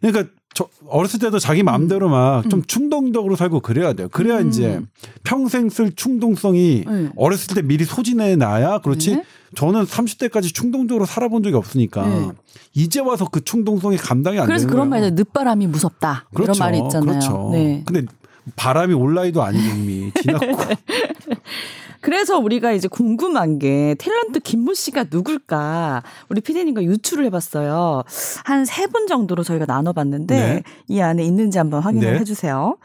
[0.01, 4.07] 그러니까 저 어렸을 때도 자기 마음대로 막좀 충동적으로 살고 그래야 돼요.
[4.11, 4.47] 그래야 음.
[4.47, 4.81] 이제
[5.23, 7.09] 평생 쓸 충동성이 네.
[7.15, 9.17] 어렸을 때 미리 소진해 놔야 그렇지.
[9.17, 9.23] 네.
[9.53, 12.29] 저는 30대까지 충동적으로 살아본 적이 없으니까 네.
[12.73, 14.89] 이제 와서 그 충동성이 감당이 안 그래서 되는 그런.
[14.89, 15.13] 말이죠.
[15.13, 16.25] 늦바람이 무섭다.
[16.39, 17.05] 이런 말이 있잖아요.
[17.05, 17.49] 그렇죠.
[17.53, 17.83] 네.
[17.85, 18.11] 근데
[18.55, 20.47] 바람이 올라이도 아니고 이미 지났고
[22.01, 28.03] 그래서 우리가 이제 궁금한 게 탤런트 김모 씨가 누굴까 우리 피디님과 유추를 해봤어요.
[28.45, 30.63] 한 세 분 정도로 저희가 나눠봤는데 네.
[30.87, 32.19] 이 안에 있는지 한번 확인을 네.
[32.19, 32.77] 해주세요.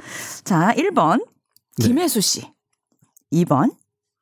[0.44, 1.24] 자, 1번
[1.78, 1.86] 네.
[1.86, 2.42] 김혜수 씨,
[3.32, 3.72] 2번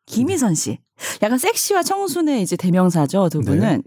[0.06, 0.78] 김희선 씨.
[1.22, 3.60] 약간 섹시와 청순의 이제 대명사죠 두 분은.
[3.60, 3.78] 네.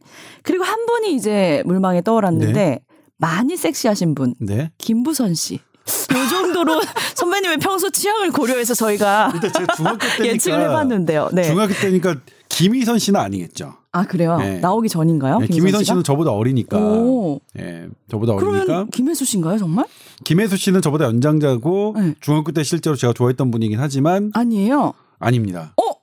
[0.41, 2.79] 그리고 한 분이 이제 물망에 떠올랐는데
[3.17, 4.71] 많이 섹시하신 분 네.
[4.77, 5.59] 김부선 씨.
[5.86, 6.82] 요 정도로
[7.15, 11.30] 선배님의 평소 취향을 고려해서 저희가 제가 중학교 때니까 예측을 해봤는데요.
[11.34, 11.43] 네.
[11.43, 12.15] 중학교 때니까
[12.50, 13.74] 김희선 씨는 아니겠죠.
[13.91, 14.38] 아 그래요?
[14.38, 14.60] 네.
[14.60, 15.39] 나오기 전인가요?
[15.39, 15.84] 네, 김희선?
[15.84, 16.78] 씨는 저보다 어리니까.
[16.78, 17.39] 오.
[17.60, 18.63] 예, 저보다 어리니까.
[18.65, 19.86] 그러면 김혜수 씨인가요, 정말?
[20.24, 22.15] 김혜수 씨는 저보다 연장자고 네.
[22.22, 24.93] 중학교 때 실제로 제가 좋아했던 분이긴 하지만 아니에요.
[25.19, 25.74] 아닙니다.
[25.78, 25.93] 어?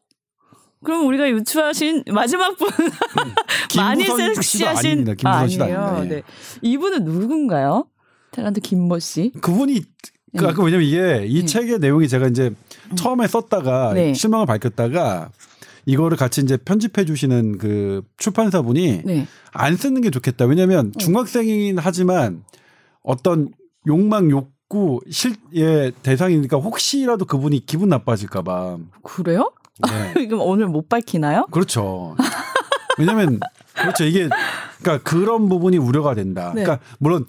[0.83, 2.69] 그럼 우리가 유추하신 마지막 분
[3.77, 5.15] 많이 김무선 씨도 섹시하신 아닙니다.
[5.15, 5.81] 김무선 씨도 아니에요.
[5.81, 6.05] 아닙니다.
[6.17, 6.21] 예.
[6.21, 6.23] 네.
[6.63, 7.87] 이분은 누군가요?
[8.33, 9.33] 탤런트 김모 씨.
[9.41, 9.83] 그분이
[10.37, 11.47] 그 아까 왜냐면 이게 이 네.
[11.47, 12.53] 책의 내용이 제가 이제
[12.97, 14.15] 처음에 썼다가 네.
[14.15, 15.31] 실망을 밝혔다가
[15.87, 19.27] 이거를 같이 이제 편집해 주시는 그 출판사분이 네.
[19.53, 20.45] 안 쓰는 게 좋겠다.
[20.45, 22.45] 왜냐면 중학생이긴 하지만
[23.03, 23.49] 어떤
[23.87, 28.79] 욕망 욕구 실의 대상이니까 혹시라도 그분이 기분 나빠질까 봐.
[29.03, 29.51] 그래요?
[30.15, 30.27] 네.
[30.29, 31.47] 그럼 오늘 못 밝히나요?
[31.51, 32.15] 그렇죠.
[32.99, 33.41] 왜냐면
[33.75, 34.05] 그렇죠.
[34.05, 34.29] 이게
[34.83, 36.53] 그러니까 그런 부분이 우려가 된다.
[36.55, 36.63] 네.
[36.63, 37.25] 그러니까 물론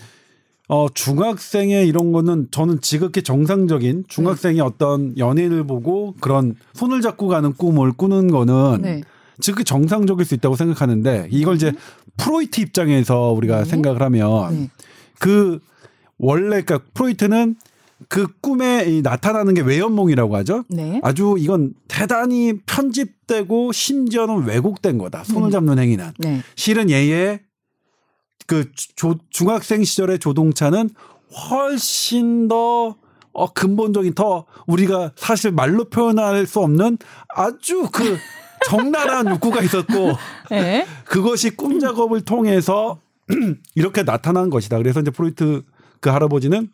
[0.71, 4.61] 어 중학생의 이런 거는 저는 지극히 정상적인 중학생이 네.
[4.61, 9.01] 어떤 연예인을 보고 그런 손을 잡고 가는 꿈을 꾸는 거는 네.
[9.41, 11.73] 지극히 정상적일 수 있다고 생각하는데 이걸 이제
[12.15, 13.65] 프로이트 입장에서 우리가 네.
[13.65, 14.69] 생각을 하면 네.
[15.19, 15.59] 그
[16.17, 17.57] 원래 그러니까 프로이트는
[18.07, 20.63] 그 꿈에 이 나타나는 게 외연몽이라고 하죠.
[20.69, 21.01] 네.
[21.03, 25.25] 아주 이건 대단히 편집되고 심지어는 왜곡된 거다.
[25.25, 25.51] 손을 음.
[25.51, 26.11] 잡는 행위는.
[26.19, 26.41] 네.
[26.55, 27.41] 실은 얘의
[28.47, 30.89] 그 조- 중학생 시절의 조동차는
[31.49, 32.95] 훨씬 더
[33.33, 36.97] 어, 근본적인 더 우리가 사실 말로 표현할 수 없는
[37.29, 38.17] 아주 그
[38.67, 40.11] 적나라한 욕구가 있었고
[40.49, 40.85] 네.
[41.05, 42.99] 그것이 꿈 작업을 통해서
[43.75, 44.77] 이렇게 나타난 것이다.
[44.77, 45.63] 그래서 이제 프로이트
[46.01, 46.69] 그 할아버지는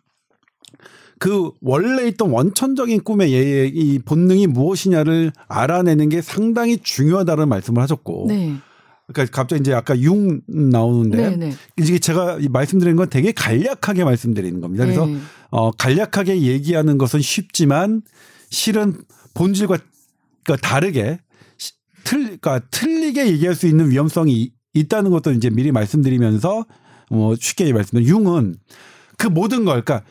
[1.19, 8.25] 그 원래 있던 원천적인 꿈의 얘의 이 본능이 무엇이냐를 알아내는 게 상당히 중요하다는 말씀을 하셨고,
[8.27, 8.55] 네.
[9.13, 11.35] 그러니까 갑자기 이제 아까 융 나오는데 네.
[11.37, 11.53] 네.
[11.77, 14.83] 이게 제가 이 말씀드리는 건 되게 간략하게 말씀드리는 겁니다.
[14.85, 15.17] 그래서 네.
[15.49, 18.01] 어, 간략하게 얘기하는 것은 쉽지만
[18.49, 18.95] 실은
[19.33, 19.77] 본질과
[20.43, 21.19] 그러니까 다르게
[21.57, 26.65] 시- 틀, 그러니까 틀리게 얘기할 수 있는 위험성이 이- 있다는 것도 이제 미리 말씀드리면서
[27.09, 28.55] 어, 쉽게 말씀드리면 융은
[29.17, 30.05] 그 모든 걸, 그러니까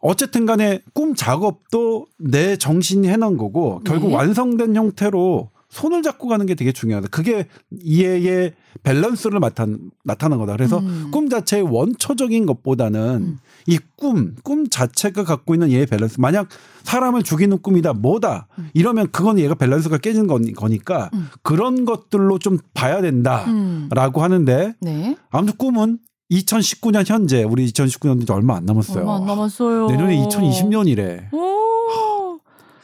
[0.00, 4.14] 어쨌든 간에 꿈 작업도 내 정신이 해놓은 거고 결국 네.
[4.16, 7.08] 완성된 형태로 손을 잡고 가는 게 되게 중요하다.
[7.08, 7.46] 그게
[7.80, 8.52] 이해의
[8.82, 9.66] 밸런스를 나타,
[10.04, 10.54] 나타난 거다.
[10.56, 11.10] 그래서 음.
[11.12, 13.38] 꿈 자체의 원초적인 것보다는 음.
[13.66, 16.20] 이 꿈, 꿈 자체가 갖고 있는 얘의 밸런스.
[16.20, 16.48] 만약
[16.82, 18.48] 사람을 죽이는 꿈이다, 뭐다.
[18.74, 21.28] 이러면 그건 얘가 밸런스가 깨진 거니- 거니까 음.
[21.42, 23.44] 그런 것들로 좀 봐야 된다.
[23.46, 23.88] 음.
[23.92, 25.16] 라고 하는데 네.
[25.30, 25.98] 아무튼 꿈은
[26.32, 29.00] 2019년 현재 우리 2019년 이제 얼마 안 남았어요.
[29.00, 29.86] 얼마 안 남았어요.
[29.86, 31.32] 내년에 2020년이래.
[31.32, 31.38] 오.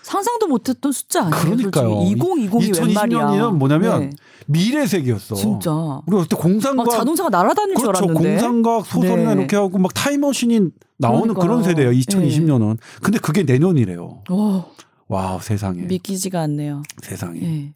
[0.07, 1.43] 상상도 못했던 숫자 아니에요?
[1.43, 1.89] 그러니까요.
[1.99, 3.19] 2020이 웬 말이야?
[3.19, 4.11] 2020년이면 뭐냐면 네.
[4.47, 5.35] 미래 세계였어.
[5.35, 5.73] 진짜.
[6.07, 8.05] 우리가 그때 공상과학 막 자동차가 날아다닐 줄 그렇죠.
[8.05, 8.31] 알았는데.
[8.31, 9.41] 공상과학 소설이나 네.
[9.41, 10.61] 이렇게 하고 막 타임머신이
[10.99, 11.45] 나오는 그러니까요.
[11.45, 11.91] 그런 세대예요.
[11.91, 12.79] 2020년은.
[13.03, 14.23] 근데 그게 내년이래요.
[14.31, 14.63] 오,
[15.09, 15.83] wow 세상에.
[15.83, 16.85] 믿기지가 않네요.
[17.03, 17.41] 세상에.
[17.43, 17.73] 예.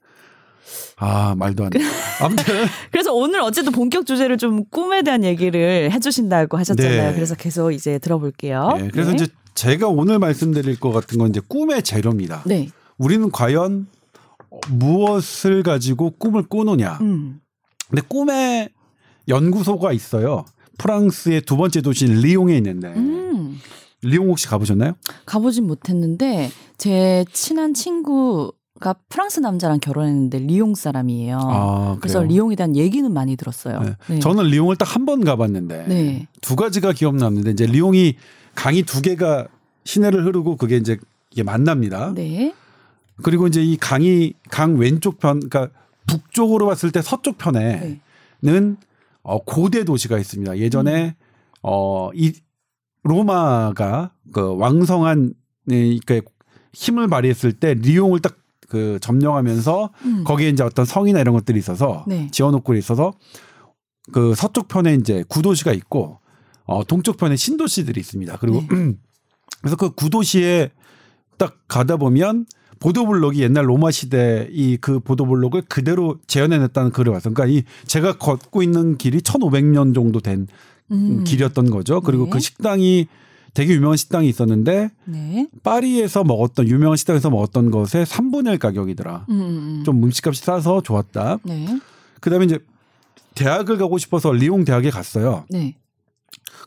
[0.98, 1.80] 아 말도 안 돼.
[2.22, 2.44] 아무튼
[2.92, 7.08] 그래서 오늘 어쨌든 본격 주제를 좀 꿈에 대한 얘기를 해주신다고 하셨잖아요.
[7.10, 7.14] 네.
[7.14, 8.76] 그래서 계속 이제 들어볼게요.
[8.78, 9.16] 네, 그래서 네.
[9.16, 12.42] 이제 제가 오늘 말씀드릴 것 같은 건 이제 꿈의 재료입니다.
[12.46, 12.68] 네.
[12.98, 13.86] 우리는 과연
[14.70, 16.98] 무엇을 가지고 꿈을 꾸느냐.
[17.00, 17.40] 음.
[17.88, 18.70] 근데 꿈의
[19.28, 20.44] 연구소가 있어요.
[20.78, 23.58] 프랑스의 두 번째 도시인 리옹에 있는데 음.
[24.02, 24.94] 리옹 혹시 가보셨나요?
[25.26, 31.38] 가보진 못했는데 제 친한 친구 가 프랑스 남자랑 결혼했는데 리옹 사람이에요.
[31.42, 32.22] 아, 그래서?
[32.22, 33.80] 리옹에 대한 얘기는 많이 들었어요.
[33.80, 33.94] 네.
[34.08, 34.18] 네.
[34.20, 36.26] 저는 리옹을 딱 한 번 가봤는데 네.
[36.40, 38.16] 두 가지가 기억남는데 이제 리옹이
[38.54, 39.46] 강이 두 개가
[39.84, 40.96] 시내를 흐르고 그게 이제
[41.30, 42.12] 이게 만납니다.
[42.14, 42.54] 네.
[43.22, 45.68] 그리고 이제 이 강이 강 왼쪽 편, 그러니까
[46.06, 48.00] 북쪽으로 봤을 때 서쪽 편에는
[48.40, 48.74] 네.
[49.22, 50.56] 어, 고대 도시가 있습니다.
[50.58, 51.12] 예전에 음.
[51.62, 52.32] 어, 이
[53.02, 55.34] 로마가 그 왕성한
[55.70, 56.22] 이, 그
[56.72, 58.36] 힘을 발휘했을 때 리옹을 딱
[58.70, 60.24] 그 점령하면서 음.
[60.24, 62.28] 거기에 이제 어떤 성이나 이런 것들이 있어서 네.
[62.30, 63.12] 지어놓고 있어서
[64.12, 66.20] 그 서쪽 편에 이제 구도시가 있고
[66.64, 68.37] 어 동쪽 편에 신도시들이 있습니다.
[68.38, 68.94] 그리고 네.
[69.61, 70.70] 그래서 그 구도시에
[71.37, 72.46] 딱 가다 보면
[72.78, 77.35] 보도블록이 옛날 로마 시대 이 그 보도블록을 그대로 재현해냈다는 글을 봤어요.
[77.35, 80.46] 그러니까 이 제가 걷고 있는 길이 1,500년 정도 된
[80.92, 81.24] 음.
[81.24, 82.00] 길이었던 거죠.
[82.00, 82.30] 그리고 네.
[82.30, 83.09] 그 식당이
[83.54, 85.48] 되게 유명한 식당이 있었는데 네.
[85.62, 89.26] 파리에서 먹었던 유명한 식당에서 먹었던 것의 3분의 1 가격이더라.
[89.28, 89.82] 음, 음.
[89.84, 91.38] 좀 음식값이 싸서 좋았다.
[91.44, 91.80] 네.
[92.20, 92.58] 그다음에 이제
[93.34, 95.44] 대학을 가고 싶어서 리옹 대학에 갔어요.
[95.50, 95.76] 네.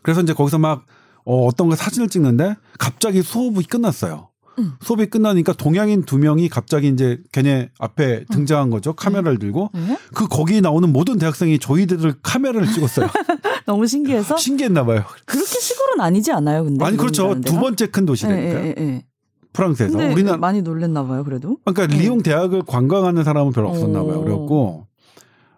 [0.01, 0.85] 그래서 이제 거기서 막
[1.25, 4.29] 어, 어떤 거 사진을 찍는데 갑자기 수업이 끝났어요.
[4.59, 4.73] 음.
[4.81, 8.93] 수업이 끝나니까 동양인 두 명이 갑자기 이제 걔네 앞에 등장한 거죠.
[8.93, 9.97] 카메라를 들고 네.
[10.13, 13.07] 그 거기 나오는 모든 대학생이 저희들을 카메라를 찍었어요.
[13.65, 15.03] 너무 신기해서 신기했나 봐요.
[15.25, 16.83] 그렇게 시골은 아니지 않아요, 근데.
[16.85, 17.39] 아니 그렇죠.
[17.41, 17.59] 두?
[17.59, 18.43] 번째 큰 도시니까요.
[18.43, 19.05] 예, 예, 예.
[19.53, 21.57] 프랑스에서 우리는 많이 놀랬나 봐요, 그래도.
[21.63, 22.01] 그러니까 네.
[22.01, 24.19] 리옹 대학을 관광하는 사람은 별로 없었나 봐요.
[24.19, 24.23] 오.
[24.23, 24.87] 그래갖고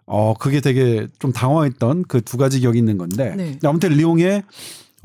[0.08, 3.58] 어 그게 되게 좀 당황했던 그 두 가지 기억이 있는 건데 네.
[3.64, 4.44] 아무튼 리옹에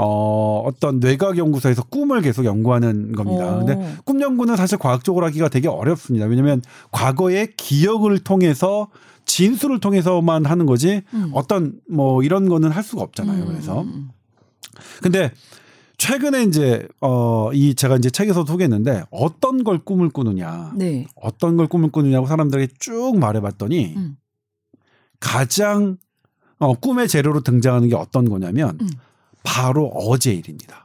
[0.04, 3.56] 어 어떤 뇌과학 연구소에서 꿈을 계속 연구하는 겁니다.
[3.56, 3.66] 오.
[3.66, 6.26] 근데 꿈 연구는 사실 과학적으로 하기가 되게 어렵습니다.
[6.26, 6.62] 왜냐하면
[6.92, 8.90] 과거의 기억을 통해서
[9.26, 11.30] 진술을 통해서만 하는 거지 음.
[11.34, 13.44] 어떤 뭐 이런 거는 할 수가 없잖아요.
[13.44, 14.10] 음, 그래서 음,
[15.02, 15.32] 근데
[15.98, 20.78] 최근에 이제 어 이 제가 이제 책에서 소개했는데 어떤 걸 꿈을 꾸느냐, 음.
[20.78, 21.06] 네.
[21.16, 24.18] 어떤 걸 꿈을 꾸느냐고 사람들에게 쭉 말해봤더니 음.
[25.20, 25.98] 가장
[26.60, 28.90] 어 꿈의 재료로 등장하는 게 어떤 거냐면 음.
[29.44, 30.84] 바로 어제 일입니다.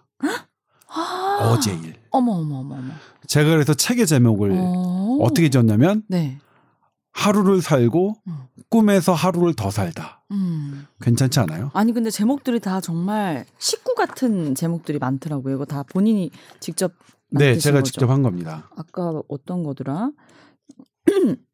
[0.88, 1.94] 아, 어제 일.
[2.10, 2.92] 어머 어머 어머 어머.
[3.26, 5.18] 제가 그래서 책의 제목을 어.
[5.20, 6.38] 어떻게 지었냐면 네.
[7.12, 8.38] 하루를 살고 음.
[8.68, 10.22] 꿈에서 하루를 더 살다.
[10.30, 10.86] 음.
[11.00, 11.70] 괜찮지 않아요?
[11.74, 15.54] 아니 근데 제목들이 다 정말 식구 같은 제목들이 많더라고요.
[15.54, 16.92] 이거 다 본인이 직접
[17.30, 17.90] 네, 만드신 제가 거죠?
[17.92, 18.70] 직접 한 겁니다.
[18.76, 20.10] 아까 어떤 거더라?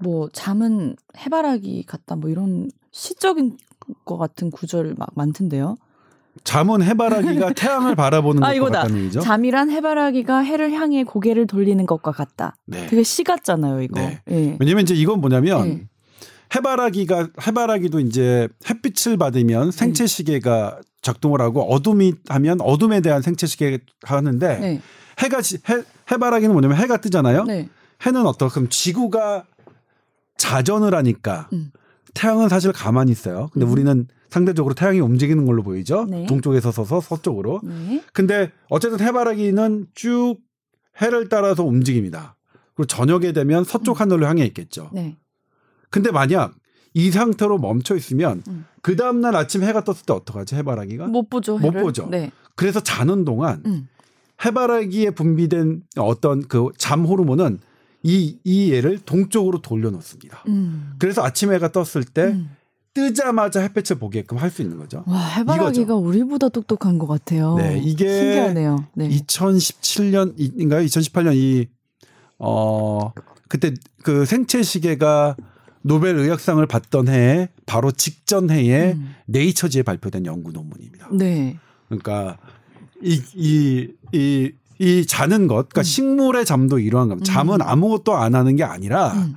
[0.00, 3.58] 뭐 잠은 해바라기 같다 뭐 이런 시적인
[4.04, 5.76] 것 같은 구절 막 많던데요.
[6.44, 8.70] 잠은 해바라기가 태양을 바라보는 아, 것과.
[8.70, 9.20] 같다는 얘기죠.
[9.20, 12.56] 잠이란 해바라기가 해를 향해 고개를 돌리는 것과 같다.
[12.66, 12.86] 네.
[12.86, 14.00] 되게 시 같잖아요, 이거.
[14.00, 14.20] 네.
[14.30, 14.56] 예.
[14.60, 15.86] 왜냐면 이제 이건 뭐냐면 네.
[16.54, 23.78] 해바라기가 해바라기도 이제 햇빛을 받으면 생체 시계가 작동을 하고 어둠이 하면 어둠에 대한 생체 시계
[24.02, 24.80] 하는데 네.
[25.20, 27.44] 해가 지- 해, 해바라기는 뭐냐면 해가 뜨잖아요.
[27.44, 27.68] 네.
[28.06, 29.44] 해는 어떻게 그럼 지구가
[30.36, 31.70] 자전을 하니까 음.
[32.18, 33.48] 태양은 사실 가만히 있어요.
[33.52, 33.70] 근데 음.
[33.72, 36.04] 우리는 상대적으로 태양이 움직이는 걸로 보이죠.
[36.10, 36.26] 네.
[36.26, 37.60] 동쪽에서 서서 서쪽으로.
[37.62, 38.02] 네.
[38.12, 40.36] 근데 어쨌든 해바라기는 쭉
[41.00, 42.36] 해를 따라서 움직입니다.
[42.74, 44.90] 그리고 저녁에 되면 서쪽 하늘로 향해 있겠죠.
[44.92, 45.16] 네.
[45.90, 46.54] 근데 만약
[46.92, 48.66] 이 상태로 멈춰 있으면 음.
[48.82, 51.06] 그 다음 날 아침 해가 떴을 때 어떡하지 해바라기가?
[51.06, 51.56] 못 보죠.
[51.58, 51.82] 못 해를.
[51.82, 52.08] 보죠.
[52.10, 52.32] 네.
[52.56, 53.88] 그래서 자는 동안 음.
[54.44, 57.60] 해바라기에 분비된 어떤 그 잠 호르몬은
[58.08, 60.42] 이, 이 얘를 동쪽으로 돌려놓습니다.
[60.48, 60.94] 음.
[60.98, 62.56] 그래서 아침 해가 떴을 때 음.
[62.94, 65.04] 뜨자마자 햇빛을 보게끔 할 수 있는 거죠.
[65.06, 67.56] 와, 해바라기가 우리보다 똑똑한 것 같아요.
[67.56, 68.86] 네, 이게 신기하네요.
[68.94, 69.10] 네.
[69.10, 70.86] 2017년인가요?
[70.86, 71.68] 2018년 이,
[72.38, 73.12] 어,
[73.48, 75.36] 그때 그 생체 시계가
[75.82, 79.14] 노벨 의학상을 받던 해에 바로 직전 해에 음.
[79.26, 81.08] 네이처지에 발표된 연구 논문입니다.
[81.12, 81.58] 네.
[81.88, 82.38] 그러니까
[83.02, 85.82] 이, 이, 이, 이 자는 것, 그러니까 음.
[85.82, 87.32] 식물의 잠도 이러한 겁니다.
[87.32, 87.62] 잠은 음.
[87.62, 89.34] 아무것도 안 하는 게 아니라 음.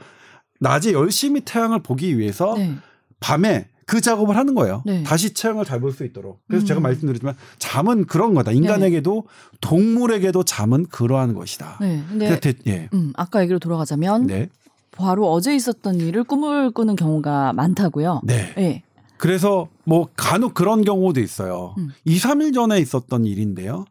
[0.60, 2.76] 낮에 열심히 태양을 보기 위해서 네.
[3.20, 4.84] 밤에 그 작업을 하는 거예요.
[4.86, 5.04] 네.
[5.04, 6.40] 다시 태양을 잘 볼 수 있도록.
[6.48, 6.68] 그래서 음.
[6.68, 8.52] 제가 말씀드렸지만 잠은 그런 거다.
[8.52, 9.26] 인간에게도
[9.60, 11.78] 동물에게도 잠은 그러한 것이다.
[11.82, 12.02] 네.
[12.08, 12.90] 근데 대- 예.
[12.94, 14.50] 음, 아까 얘기로 돌아가자면 네.
[14.92, 18.22] 바로 어제 있었던 일을 꿈을 꾸는 경우가 많다고요.
[18.24, 18.54] 네.
[18.56, 18.84] 네.
[19.18, 21.76] 그래서 뭐 간혹 그런 경우도 있어요.
[21.78, 21.90] 음.
[22.06, 23.86] 2, 3일 전에 있었던 일인데요.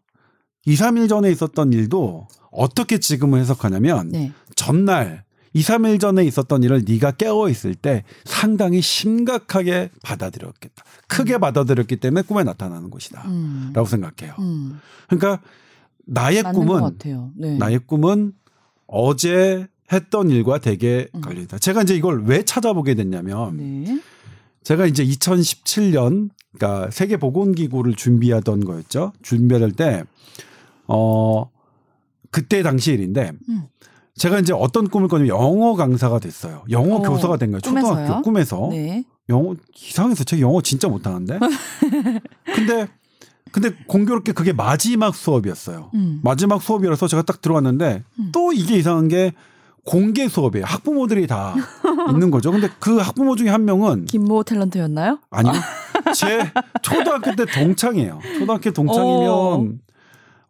[0.66, 4.32] 2, 3일 전에 있었던 일도 어떻게 지금을 해석하냐면 네.
[4.54, 10.84] 전날 2, 3일 전에 있었던 일을 네가 깨어 있을 때 상당히 심각하게 받아들였겠다.
[11.08, 13.22] 크게 받아들였기 때문에 꿈에 나타나는 것이다.
[13.26, 13.72] 음.
[13.74, 14.34] 라고 생각해요.
[14.38, 14.78] 음.
[15.08, 15.42] 그러니까
[16.06, 16.98] 나의 꿈은.
[17.36, 17.56] 네.
[17.56, 18.32] 나의 꿈은
[18.86, 21.20] 어제 했던 일과 되게 음.
[21.20, 21.58] 관련이다.
[21.58, 24.00] 제가 이제 이걸 왜 찾아보게 됐냐면 네.
[24.62, 29.12] 제가 이제 2017년 그러니까 세계 보건 기구를 준비하던 거였죠.
[29.22, 30.04] 준비할 때
[30.90, 31.50] 어,
[32.30, 33.64] 그때 당시 일인데 음.
[34.16, 36.62] 제가 이제 어떤 꿈을 꿨냐면 영어 강사가 됐어요.
[36.70, 37.60] 영어 어, 교사가 된 거예요.
[37.60, 38.22] 초등학교 꿈에서요?
[38.22, 38.68] 꿈에서.
[38.70, 39.04] 네.
[39.28, 41.38] 영어 이상해서 제가 영어 진짜 못하는데.
[42.54, 42.86] 근데
[43.52, 45.90] 근데 공교롭게 그게 마지막 수업이었어요.
[45.94, 46.20] 음.
[46.22, 48.30] 마지막 수업이라서 제가 딱 들어갔는데 음.
[48.32, 49.32] 또 이게 이상한 게
[49.84, 50.66] 공개 수업이에요.
[50.66, 51.54] 학부모들이 다
[52.12, 52.52] 있는 거죠.
[52.52, 55.18] 근데 그 학부모 중에 한 명은 김모 탤런트였나요?
[55.30, 55.52] 아니요.
[56.14, 56.50] 제
[56.82, 58.20] 초등학교 때 동창이에요.
[58.38, 59.80] 초등학교 동창이면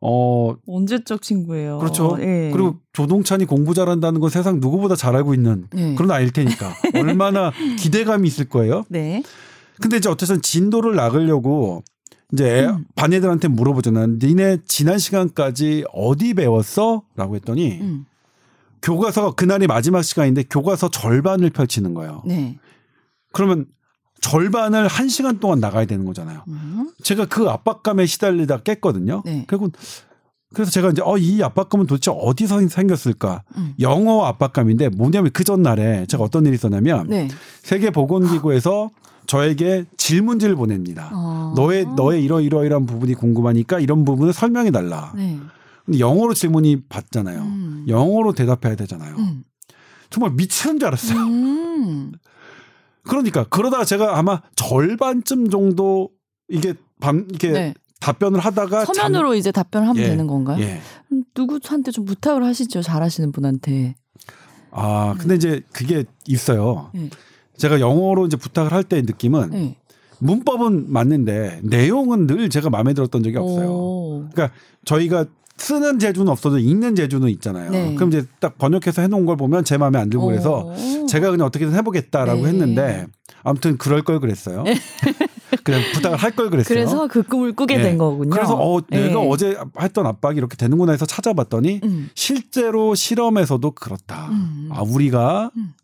[0.02, 1.78] 어 언제적 친구예요.
[1.78, 2.16] 그렇죠.
[2.20, 2.50] 예.
[2.52, 5.94] 그리고 조동찬이 공부 잘한다는 건 세상 누구보다 잘 알고 있는 네.
[5.94, 8.84] 그런 아이일 테니까 얼마나 기대감이 있을 거예요.
[8.88, 9.22] 네.
[9.80, 11.82] 근데 이제 어쨌든 진도를 나가려고
[12.32, 12.86] 이제 애- 음.
[12.94, 14.06] 반 애들한테 물어보잖아.
[14.22, 17.02] 니네 지난 시간까지 어디 배웠어?
[17.16, 18.06] 라고 했더니 음.
[18.82, 22.22] 교과서 그날이 마지막 시간인데 교과서 절반을 펼치는 거예요.
[22.24, 22.58] 네.
[23.32, 23.66] 그러면
[24.20, 26.44] 절반을 한 시간 동안 나가야 되는 거잖아요.
[26.48, 26.90] 음.
[27.02, 29.22] 제가 그 압박감에 시달리다 깼거든요.
[29.24, 29.44] 네.
[29.48, 29.72] 결국
[30.52, 33.42] 그래서 제가 이제 어 이 압박감은 도대체 어디서 생겼을까?
[33.56, 33.74] 음.
[33.80, 37.28] 영어 압박감인데 뭐냐면 그 전날에 제가 어떤 일이 있었냐면 네.
[37.62, 38.90] 세계 보건기구에서
[39.26, 41.10] 저에게 질문지를 보냅니다.
[41.12, 41.52] 어.
[41.54, 45.12] 너의 너의 이러 이러이러한 부분이 궁금하니까 이런 부분을 설명해 달라.
[45.14, 45.38] 네.
[45.86, 47.40] 근데 영어로 질문이 받잖아요.
[47.40, 47.84] 음.
[47.88, 49.14] 영어로 대답해야 되잖아요.
[49.16, 49.44] 음.
[50.10, 51.18] 정말 미치는 줄 알았어요.
[53.10, 53.22] 음.
[53.22, 56.10] 그러니까 그러다가 제가 아마 절반쯤 정도
[56.48, 57.74] 이게 밤 이게 네.
[58.00, 60.08] 답변을 하다가 서면으로 이제 답변을 하면 예.
[60.08, 60.58] 되는 건가요?
[60.58, 60.80] 잠, 예.
[61.12, 62.82] 음, 누구한테 좀 부탁을 하시죠.
[62.82, 63.94] 잘하시는 분한테.
[64.70, 66.90] 아 근데 이제 그게 있어요.
[66.94, 67.10] 네.
[67.56, 69.76] 제가 영어로 이제 부탁을 할 때 느낌은 네.
[70.20, 73.70] 문법은 맞는데 내용은 늘 제가 마음에 들었던 적이 없어요.
[73.70, 74.28] 오.
[74.32, 75.26] 그러니까 저희가
[75.60, 77.70] 쓰는 재주는 없어도 읽는 재주는 있잖아요.
[77.70, 77.94] 네.
[77.94, 81.06] 그럼 이제 딱 번역해서 해놓은 걸 보면 제 마음에 안 들고 그래서 오.
[81.06, 82.48] 제가 그냥 어떻게든 해보겠다라고 네.
[82.48, 83.06] 했는데
[83.42, 84.64] 아무튼 그럴 걸 그랬어요.
[85.64, 86.74] 그냥 부탁을 할 걸 그랬어요.
[86.74, 87.82] 그래서 그 꿈을 꾸게 예.
[87.82, 88.30] 된 거군요.
[88.30, 89.28] 그래서 어 내가 예.
[89.28, 92.08] 어제 했던 압박이 이렇게 되는구나 해서 찾아봤더니 음.
[92.14, 94.28] 실제로 실험에서도 그렇다.
[94.30, 94.68] 음.
[94.72, 95.74] 아 우리가 음.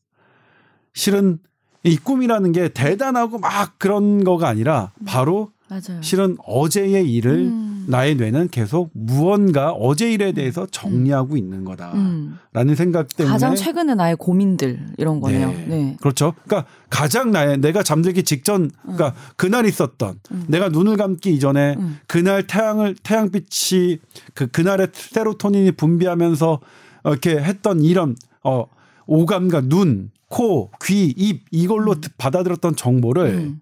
[0.94, 1.38] 실은
[1.82, 6.00] 이 꿈이라는 게 대단하고 막 그런 거가 아니라 바로 맞아요.
[6.00, 7.84] 실은 어제의 일을 음.
[7.88, 12.74] 나의 뇌는 계속 무언가 어제 일에 대해서 정리하고 있는 거다라는 음.
[12.74, 15.48] 생각 때문에 가장 최근에 나의 고민들 이런 거네요.
[15.48, 15.66] 네.
[15.66, 15.96] 네.
[16.00, 16.34] 그렇죠.
[16.44, 21.98] 그러니까 가장 나의 내가 잠들기 직전 그러니까 그날 있었던 내가 눈을 감기 이전에 음.
[22.06, 23.98] 그날 태양을 태양빛이
[24.34, 26.60] 그 그날의 세로토닌이 분비하면서
[27.04, 28.66] 어, 이렇게 했던 이런 어
[29.06, 33.60] 오감과 눈, 코, 귀, 입 이걸로 받아들였던 정보를 음.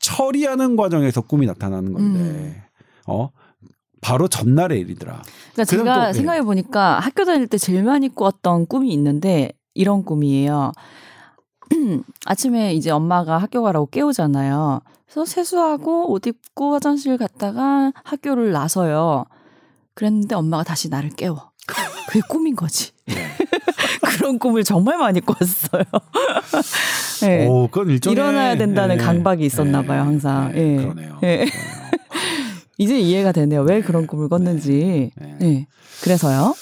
[0.00, 2.62] 처리하는 과정에서 꿈이 나타나는 건데
[3.06, 3.30] 어
[4.00, 5.22] 바로 전날의 일이더라.
[5.52, 6.12] 그러니까 제가 또, 예.
[6.12, 10.72] 생각해 보니까 학교 다닐 때 제일 많이 꾸었던 꿈이 있는데 이런 꿈이에요.
[12.26, 14.80] 아침에 이제 엄마가 학교 가라고 깨우잖아요.
[15.06, 19.26] 그래서 세수하고 옷 입고 화장실 갔다가 학교를 나서요.
[19.94, 21.49] 그랬는데 엄마가 다시 나를 깨워.
[22.10, 22.90] 그게 꿈인 거지.
[23.06, 23.14] 네.
[24.02, 25.84] 그런 꿈을 정말 많이 꿨어요.
[27.22, 27.46] 네.
[27.46, 30.50] 오, 그건 일종의 일어나야 된다는 강박이 있었나 봐요, 항상.
[30.52, 30.76] 네, 예.
[30.76, 31.18] 그러네요.
[31.22, 31.46] 예.
[32.78, 33.62] 이제 이해가 되네요.
[33.62, 35.12] 왜 그런 꿈을 꿨는지.
[35.14, 35.36] 네.
[35.38, 35.66] 네.
[36.02, 36.56] 그래서요.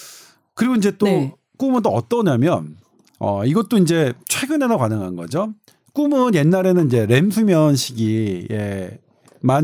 [0.52, 1.32] 그리고 이제 또 네.
[1.56, 2.76] 꿈은 또 어떠냐면
[3.18, 5.54] 어 이것도 이제 최근에나 가능한 거죠.
[5.94, 8.98] 꿈은 옛날에는 이제 렘 수면 시기에만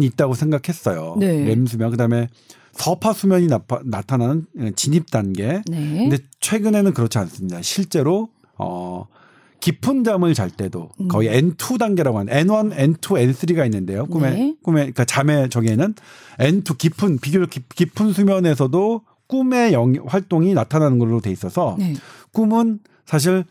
[0.00, 1.16] 있다고 생각했어요.
[1.18, 1.44] 네.
[1.44, 2.28] 렘 수면 그다음에
[2.76, 5.62] 서파 수면이 나파, 나타나는 진입 단계.
[5.66, 6.08] 네.
[6.08, 7.62] 근데 최근에는 그렇지 않습니다.
[7.62, 9.06] 실제로 어
[9.60, 11.08] 깊은 잠을 잘 때도 음.
[11.08, 14.06] 거의 N2 단계라고 하는 N1, N2, N3가 있는데요.
[14.06, 14.56] 꿈에 네.
[14.62, 15.94] 꿈에 그러니까 잠의 정의는
[16.38, 21.94] N2 깊은 비교적 깊, 깊은 수면에서도 꿈의 영, 활동이 나타나는 걸로 돼 있어서 네.
[22.32, 23.44] 꿈은 사실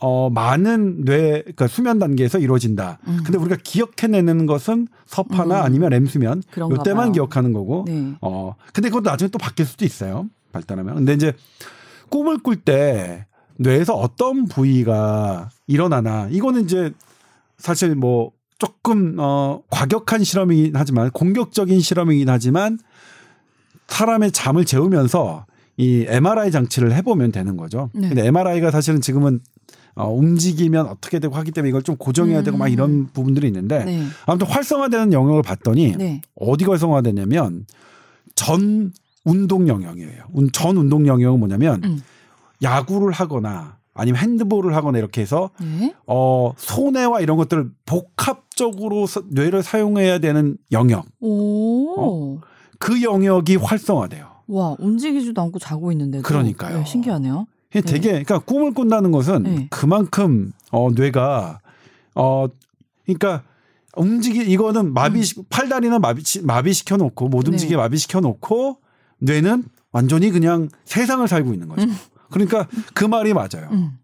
[0.00, 2.98] 어 많은 뇌 그러니까 수면 단계에서 이루어진다.
[3.06, 3.20] 음.
[3.24, 5.64] 근데 우리가 기억해내는 것은 서파나 음.
[5.64, 7.12] 아니면 렘 수면 그런가 요때만 봐요.
[7.12, 8.14] 기억하는 거고 네.
[8.20, 10.28] 어, 근데 그것도 나중에 또 바뀔 수도 있어요.
[10.52, 10.96] 발달하면.
[10.96, 11.32] 근데 이제
[12.10, 16.92] 꿈을 꿀 때 뇌에서 어떤 부위가 일어나나 이거는 이제
[17.56, 22.78] 사실 뭐 조금 어 과격한 실험이긴 하지만 공격적인 실험이긴 하지만
[23.88, 27.90] 사람의 잠을 재우면서 이 MRI 장치를 해보면 되는 거죠.
[27.94, 28.08] 네.
[28.08, 29.40] 근데 MRI가 사실은 지금은
[29.94, 32.72] 어, 움직이면 어떻게 되고 하기 때문에 이걸 좀 고정해야 되고 막 음.
[32.72, 34.02] 이런 부분들이 있는데 네.
[34.26, 36.22] 아무튼 활성화되는 영역을 봤더니 네.
[36.34, 37.66] 어디 활성화되냐면
[38.34, 38.92] 전
[39.24, 40.24] 운동 영역이에요.
[40.32, 42.02] 운- 전 운동 영역은 뭐냐면 음.
[42.62, 45.94] 야구를 하거나 아니면 핸드볼을 하거나 이렇게 해서 네.
[46.06, 51.04] 어 손해와 이런 것들을 복합적으로 서- 뇌를 사용해야 되는 영역.
[51.20, 52.40] 오.
[52.78, 54.26] 그 영역이 활성화돼요.
[54.48, 56.22] 와, 움직이지도 않고 자고 있는데도.
[56.24, 56.78] 그러니까요.
[56.78, 57.46] 네, 신기하네요.
[57.72, 59.66] 이게 되게 그러니까 꿈을 꾼다는 것은 네.
[59.70, 61.60] 그만큼 어 뇌가
[62.14, 62.46] 어
[63.04, 63.42] 그러니까
[63.96, 67.42] 움직이 이거는 마비 시 팔다리는 마비 마비 시켜 놓고 못 음.
[67.42, 67.50] 네.
[67.52, 68.78] 움직이게 마비 시켜 놓고
[69.18, 71.86] 뇌는 완전히 그냥 세상을 살고 있는 거죠.
[72.30, 73.68] 그러니까 그 말이 맞아요.
[73.72, 73.98] 음.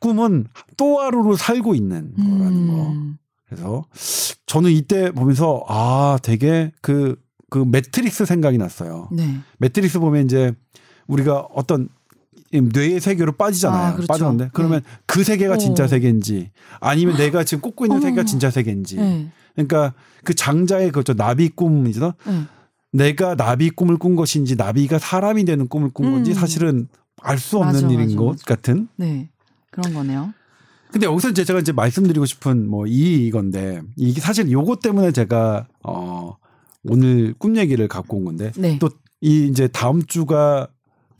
[0.00, 0.46] 꿈은
[0.76, 2.90] 또 하루를 살고 있는 거라는 거.
[2.90, 3.18] 음.
[3.46, 3.84] 그래서
[4.46, 9.08] 저는 이때 보면서 아 되게 그그 매트릭스 생각이 났어요.
[9.12, 9.40] 네.
[9.58, 10.52] 매트릭스 보면 이제
[11.06, 11.88] 우리가 어떤 이
[12.52, 13.86] 뇌의 세계로 빠지잖아요.
[13.88, 14.06] 아, 그렇죠.
[14.08, 15.86] 빠졌는데 그러면 그 세계가 진짜 오.
[15.86, 18.06] 세계인지 아니면 내가 지금 꽂고 있는 어머.
[18.06, 18.96] 세계가 진짜 세계인지.
[18.96, 19.30] 네.
[19.54, 22.14] 그러니까 그 장자의 그저 나비 꿈이죠.
[22.26, 22.42] 네.
[22.92, 26.34] 내가 나비 꿈을 꾼 것인지 나비가 사람이 되는 꿈을 꾼 건지 음.
[26.34, 26.88] 사실은
[27.22, 28.44] 알 수 없는 맞아, 일인 맞아, 것 맞아.
[28.46, 28.88] 같은.
[28.96, 29.28] 네.
[29.70, 30.32] 그런 거네요.
[30.90, 35.68] 근데 여기서 이제 제가 이제 말씀드리고 싶은 뭐 이 이건데 이게 사실 요것 때문에 제가
[35.84, 36.36] 어
[36.84, 38.78] 오늘 꿈 얘기를 갖고 온 건데 네.
[38.80, 40.66] 또이 이제 다음 주가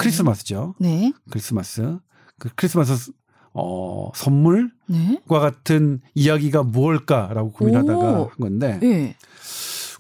[0.01, 0.75] 크리스마스죠.
[0.79, 1.13] 네.
[1.31, 1.99] 크리스마스.
[2.39, 3.13] 그 크리스마스
[3.53, 5.21] 어 선물과 네.
[5.29, 8.25] 같은 이야기가 무엇일까라고 고민하다가 오.
[8.25, 9.17] 한 건데 예.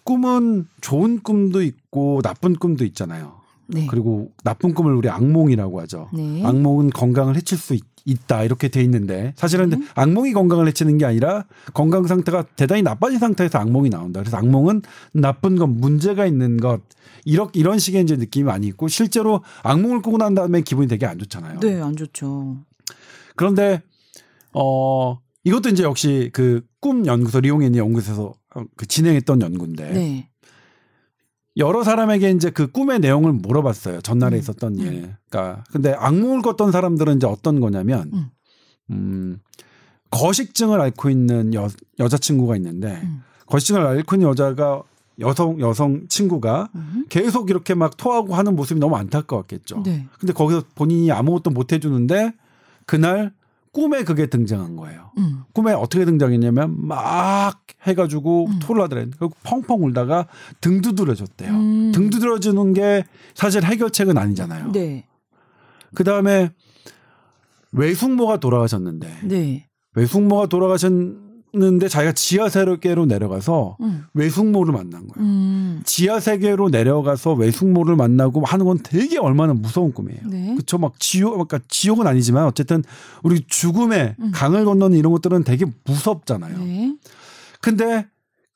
[0.05, 3.41] 꿈은 좋은 꿈도 있고 나쁜 꿈도 있잖아요.
[3.67, 3.87] 네.
[3.87, 6.09] 그리고 나쁜 꿈을 우리 악몽이라고 하죠.
[6.13, 6.45] 네.
[6.45, 7.85] 악몽은 건강을 해칠 수 있,
[8.27, 9.79] 다 이렇게 돼 있는데 사실은 네.
[9.95, 14.21] 악몽이 건강을 해치는 게 아니라 건강 상태가 대단히 나빠진 상태에서 악몽이 나온다.
[14.21, 14.83] 그래서 악몽은
[15.13, 16.81] 나쁜 것, 문제가 있는 것
[17.25, 21.19] 이렇게 이런 식의 이제 느낌이 많이 있고 실제로 악몽을 꾸고 난 다음에 기분이 되게 안
[21.19, 21.61] 좋잖아요.
[21.61, 22.59] 네, 안 좋죠.
[23.37, 23.83] 그런데
[24.53, 30.30] 어 이것도 이제 역시 그 꿈 연구소 리옹앤 연구소에서 어, 그 진행했던 연구인데 네.
[31.57, 34.01] 여러 사람에게 이제 그 꿈의 내용을 물어봤어요.
[34.01, 34.39] 전날에 음.
[34.39, 35.15] 있었던 일.
[35.29, 38.31] 그러니까 근데 악몽을 꿨던 사람들은 이제 어떤 거냐면 음.
[38.91, 39.39] 음,
[40.11, 43.23] 거식증을 앓고 있는 여, 여자친구가 있는데 음.
[43.47, 44.83] 거식증을 앓고 있는 여자가
[45.19, 47.05] 여성 여성 친구가 음.
[47.09, 49.83] 계속 이렇게 막 토하고 하는 모습이 너무 안타까웠겠죠.
[49.83, 50.07] 네.
[50.19, 52.33] 근데 거기서 본인이 아무것도 못 해주는데
[52.87, 53.33] 그날
[53.73, 55.13] 꿈에 그게 등장한 거예요.
[55.19, 55.43] 음.
[55.53, 58.59] 꿈에 어떻게 등장했냐면 막 해가지고 음.
[58.61, 59.07] 토를 하더래.
[59.19, 60.27] 그리고 펑펑 울다가
[60.61, 61.51] 등 두드려졌대요.
[61.53, 61.93] 음.
[61.93, 63.05] 등 두드려주는 게
[63.35, 64.73] 사실 해결책은 아니잖아요.
[64.73, 65.07] 네.
[65.95, 66.51] 그 다음에
[67.73, 69.67] 외숙모가 돌아가셨는데 네.
[69.95, 70.93] 외숙모가 돌아가셨
[71.53, 74.05] 는데 자기가 지하 세계로 내려가서 음.
[74.15, 75.27] 외숙모를 만난 거예요.
[75.29, 75.83] 음.
[75.85, 80.21] 지하 세계로 내려가서 외숙모를 만나고 하는 건 되게 얼마나 무서운 꿈이에요.
[80.27, 80.55] 네.
[80.55, 82.85] 그쵸 막 지옥 그러니까 지옥은 아니지만 어쨌든
[83.25, 84.31] 우리 죽음의 음.
[84.33, 86.59] 강을 건너는 이런 것들은 되게 무섭잖아요.
[86.59, 86.97] 네.
[87.61, 88.07] 근데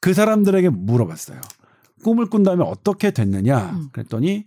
[0.00, 1.40] 그 사람들에게 물어봤어요.
[2.04, 3.70] 꿈을 꾼 다음에 어떻게 됐느냐?
[3.74, 3.88] 음.
[3.90, 4.44] 그랬더니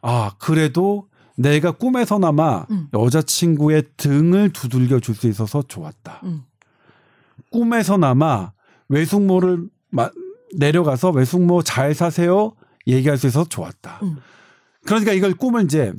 [0.00, 2.88] 아 그래도 내가 꿈에서나마 음.
[2.94, 6.22] 여자친구의 등을 두들겨 줄 수 있어서 좋았다.
[7.46, 7.50] 음.
[7.52, 8.52] 꿈에서나마
[8.88, 10.10] 외숙모를 마-
[10.56, 12.52] 내려가서 외숙모 잘 사세요
[12.86, 14.00] 얘기할 수 있어서 좋았다.
[14.02, 14.16] 음.
[14.84, 15.92] 그러니까 이걸 꿈을 이제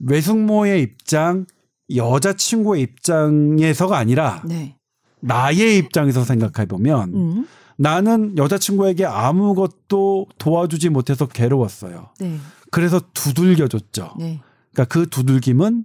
[0.00, 1.46] 외숙모의 입장,
[1.94, 4.76] 여자친구의 입장에서가 아니라 네.
[5.20, 7.46] 나의 입장에서 생각해 보면 음.
[7.76, 12.10] 나는 여자친구에게 아무것도 도와주지 못해서 괴로웠어요.
[12.20, 12.36] 네.
[12.70, 14.14] 그래서 두들겨줬죠.
[14.18, 14.40] 네.
[14.72, 15.84] 그러니까 그 두들김은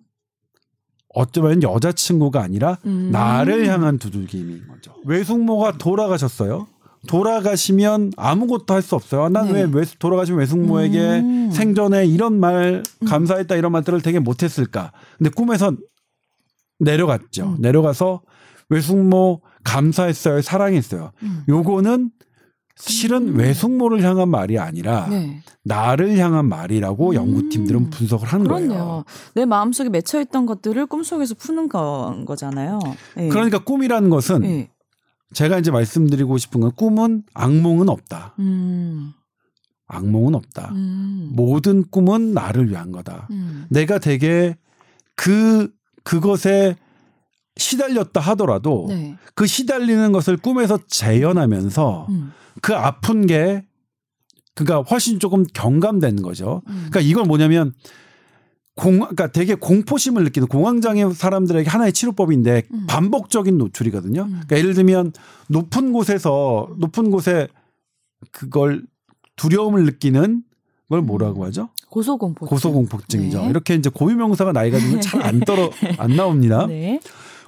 [1.16, 3.10] 어쩌면 여자친구가 아니라 음.
[3.12, 4.94] 나를 향한 두들김인 거죠.
[5.06, 6.68] 외숙모가 돌아가셨어요.
[7.08, 9.30] 돌아가시면 아무것도 할 수 없어요.
[9.30, 9.84] 난왜 네.
[10.00, 11.52] 돌아가신 외숙모에게 음.
[11.52, 14.92] 생전에 이런 말 감사했다 이런 말들을 되게 못했을까.
[15.18, 15.72] 근데 꿈에서
[16.80, 17.56] 내려갔죠.
[17.58, 17.62] 음.
[17.62, 18.22] 내려가서
[18.70, 20.42] 외숙모 감사했어요.
[20.42, 21.12] 사랑했어요.
[21.24, 21.44] 음.
[21.48, 22.12] 요거는
[22.78, 25.42] 실은 외숙모를 향한 말이 아니라 네.
[25.64, 27.16] 나를 향한 말이라고 음.
[27.16, 28.68] 연구팀들은 분석을 하는 거예요.
[28.68, 29.06] 그렇네요.
[29.34, 32.80] 내 마음속에 맺혀 있던 것들을 꿈속에서 푸는 거, 거잖아요.
[33.16, 33.30] 네.
[33.30, 34.70] 그러니까 꿈이라는 것은 네.
[35.34, 38.36] 제가 이제 말씀드리고 싶은 건 꿈은 악몽은 없다.
[38.40, 39.14] 음.
[39.88, 40.72] 악몽은 없다.
[40.74, 41.32] 음.
[41.34, 43.28] 모든 꿈은 나를 위한 거다.
[43.32, 43.66] 음.
[43.70, 44.58] 내가 되게
[45.16, 45.72] 그
[46.04, 46.76] 그것에
[47.58, 49.16] 시달렸다 하더라도 네.
[49.34, 52.34] 그 시달리는 것을 꿈에서 재현하면서 음.
[52.62, 53.66] 그 아픈 게
[54.56, 56.62] 그가 훨씬 조금 경감되는 거죠.
[56.68, 56.88] 음.
[56.90, 57.74] 그러니까 이걸 뭐냐면
[58.76, 62.86] 공 그러니까 되게 공포심을 느끼는 공황장애 사람들에게 하나의 치료법인데 음.
[62.88, 64.24] 반복적인 노출이거든요.
[64.24, 64.30] 음.
[64.30, 65.14] 그러니까 예를 들면
[65.48, 67.48] 높은 곳에서 높은 곳에
[68.32, 68.84] 그걸
[69.38, 70.44] 두려움을 느끼는
[70.90, 71.70] 걸 뭐라고 하죠?
[71.90, 72.48] 고소공포증.
[72.50, 73.42] 고소공포증이죠.
[73.44, 73.50] 네.
[73.50, 76.66] 이렇게 이제 고유명사가 나이가 들면 잘 안 떨어 안 나옵니다.
[76.68, 77.00] 네.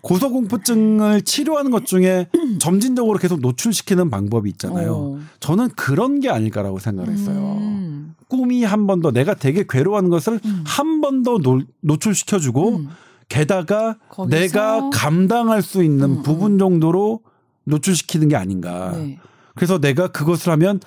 [0.08, 2.28] 고소공포증을 치료하는 것 중에
[2.60, 4.95] 점진적으로 계속 노출시키는 방법이 있잖아요.
[4.95, 5.20] 어.
[5.39, 7.58] 저는 그런 게 아닐까라고 생각을 했어요.
[7.60, 8.16] 음.
[8.30, 10.64] 꿈이 한 번 더 내가 되게 괴로워하는 것을 음.
[10.66, 11.38] 한번 더
[11.82, 12.89] 노출시켜주고 음.
[13.30, 17.22] 게다가 거기서- 내가 감당할 수 있는 음, 부분 정도로
[17.66, 18.91] 노출시키는 게 아닌가.
[18.95, 19.20] 네.
[19.55, 20.80] 그래서 내가 그것을 하면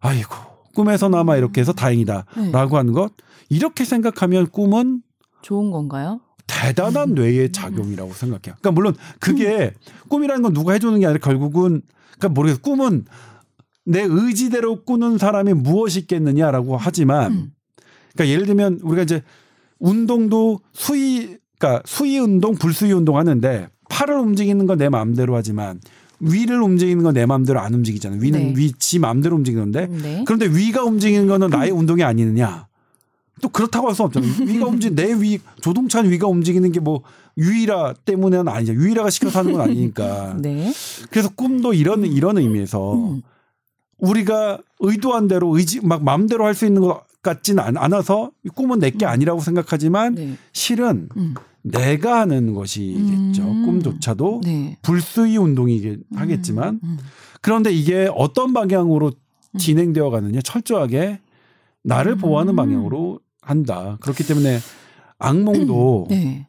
[0.00, 0.34] 아이고
[0.74, 2.26] 꿈에서나마 이렇게 해서 다행이다라고
[2.70, 2.76] 네.
[2.76, 3.12] 하는 것
[3.48, 5.02] 이렇게 생각하면 꿈은
[5.42, 6.20] 좋은 건가요?
[6.52, 8.56] 대단한 뇌의 작용이라고 생각해요.
[8.60, 9.72] 그러니까 물론 그게
[10.08, 11.82] 꿈이라는 건 누가 해주는 게 아니라 결국은
[12.18, 12.60] 그러니까 모르겠어.
[12.60, 13.04] 꿈은
[13.84, 17.52] 내 의지대로 꾸는 사람이 무엇이 있겠느냐라고 하지만 음.
[18.14, 19.22] 그러니까 예를 들면 우리가 이제
[19.78, 25.80] 운동도 수위 그러니까 수위 운동, 불수위 운동 하는데 팔을 움직이는 건 내 마음대로 하지만
[26.20, 28.20] 위를 움직이는 건 내 마음대로 안 움직이잖아요.
[28.20, 28.54] 위는 네.
[28.56, 30.24] 위지 마음대로 움직이는데 네.
[30.26, 32.68] 그런데 위가 움직이는 거는 나의 운동이 아니느냐?
[33.42, 34.30] 또 그렇다고 할 수 없잖아요.
[34.46, 37.02] 위가 움직 내 위 조동찬 위가 움직이는 게 뭐
[37.38, 38.72] 유일아 때문에는 아니죠.
[38.74, 40.36] 유일아가 시켜서 하는 건 아니니까.
[40.40, 40.72] 네.
[41.10, 43.22] 그래서 꿈도 이런 이런 의미에서 음.
[43.98, 49.06] 우리가 의도한 대로 의지 막 마음대로 할 수 있는 것 같지는 않- 않아서 꿈은 내게
[49.06, 50.36] 아니라고 생각하지만 네.
[50.52, 51.34] 실은 음.
[51.62, 53.42] 내가 하는 것이겠죠.
[53.42, 53.64] 음.
[53.66, 54.76] 꿈조차도 네.
[54.82, 56.98] 불수의 운동이 하겠지만 음.
[57.40, 59.12] 그런데 이게 어떤 방향으로
[59.58, 61.20] 진행되어 가느냐 철저하게
[61.84, 62.18] 나를 음.
[62.18, 63.98] 보호하는 방향으로 한다.
[64.00, 64.60] 그렇기 때문에
[65.18, 66.46] 악몽도 네.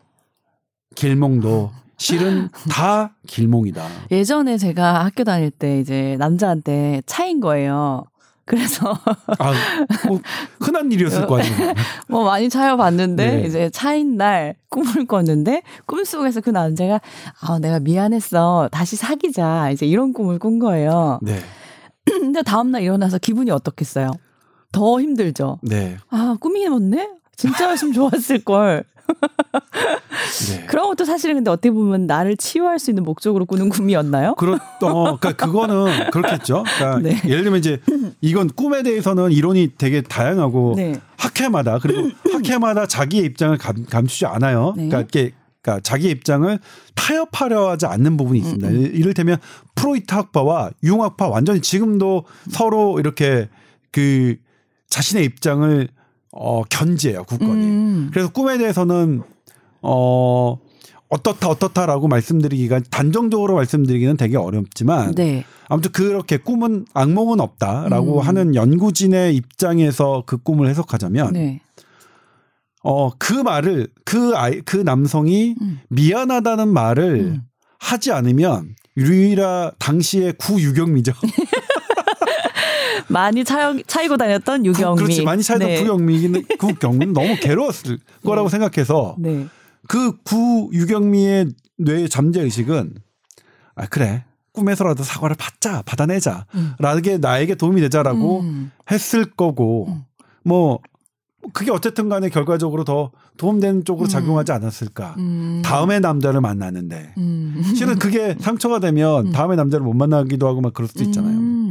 [0.95, 3.85] 길몽도 실은 다 길몽이다.
[4.11, 8.05] 예전에 제가 학교 다닐 때 이제 남자한테 차인 거예요.
[8.45, 8.91] 그래서
[9.39, 9.53] 아,
[10.07, 10.19] 뭐
[10.59, 11.73] 흔한 일이었을 거 아니에요.
[12.09, 13.47] 뭐 많이 차여봤는데 네.
[13.47, 16.99] 이제 차인 날 꿈을 꿨는데 꿈속에서 그 남자가
[17.39, 21.19] 아 내가 미안했어 다시 사귀자 이제 이런 꿈을 꾼 거예요.
[21.21, 21.39] 네,
[22.05, 24.11] 근데 다음 날 일어나서 기분이 어떻겠어요?
[24.74, 25.59] 더 힘들죠.
[25.61, 25.95] 네.
[26.09, 27.09] 아 꿈이 맞네?
[27.38, 28.84] 진짜였으면 좋았을 걸.
[30.49, 30.65] 네.
[30.65, 34.36] 그런 것도 사실은 근데 어떻게 보면 나를 치유할 수 있는 목적으로 꾸는 꿈이었나요?
[34.36, 36.63] 그렇, 어, 그러니까 그거는 그렇겠죠.
[36.76, 37.21] 그러니까 네.
[37.26, 37.80] 예를 들면 이제
[38.21, 40.99] 이건 꿈에 대해서는 이론이 되게 다양하고 네.
[41.17, 44.74] 학회마다 그리고 학회마다 자기의 입장을 감, 감추지 않아요.
[44.76, 44.88] 네.
[44.88, 46.59] 그러니까 이게 그러니까 자기 입장을
[46.95, 48.67] 타협하려 하지 않는 부분이 있습니다.
[48.67, 49.38] 음, 이를테면
[49.76, 53.49] 프로이트 학파와 융학파 완전히 지금도 서로 이렇게
[53.91, 54.36] 그
[54.93, 55.87] 자신의 입장을
[56.31, 57.65] 어 견지해요 굳건히.
[57.65, 58.09] 음.
[58.13, 59.23] 그래서 꿈에 대해서는
[59.81, 60.59] 어
[61.09, 65.45] 어떻다 어떻다라고 말씀드리기가 단정적으로 말씀드리기는 되게 어렵지만 네.
[65.67, 68.27] 아무튼 그렇게 꿈은 악몽은 없다라고 음.
[68.27, 71.61] 하는 연구진의 입장에서 그 꿈을 해석하자면 네.
[72.83, 75.79] 어그 말을 그 아이 그 남성이 음.
[75.89, 77.41] 미안하다는 말을 음.
[77.79, 81.13] 하지 않으면 유일하 당시의 구유경미죠.
[83.07, 85.01] 많이 차, 차이고 다녔던 유경미.
[85.01, 85.79] 그렇지 많이 차이던 네.
[85.79, 89.47] 구경미는 구경미는 너무 괴로웠을 거라고 생각해서 네.
[89.87, 91.47] 그 구 유경미의
[91.77, 92.93] 뇌의 잠재 의식은
[93.75, 94.23] 아 그래
[94.53, 96.73] 꿈에서라도 사과를 받자 받아내자 음.
[96.79, 98.71] 라게 나에게 도움이 되자라고 음.
[98.91, 100.03] 했을 거고 음.
[100.45, 100.79] 뭐
[101.51, 104.07] 그게 어쨌든 간에 결과적으로 더 도움되는 쪽으로 음.
[104.07, 105.61] 작용하지 않았을까 음.
[105.65, 107.61] 다음에 남자를 만나는데 음.
[107.75, 109.31] 실은 그게 상처가 되면 음.
[109.33, 111.62] 다음에 남자를 못 만나기도 하고 막 그럴 수도 있잖아요 음.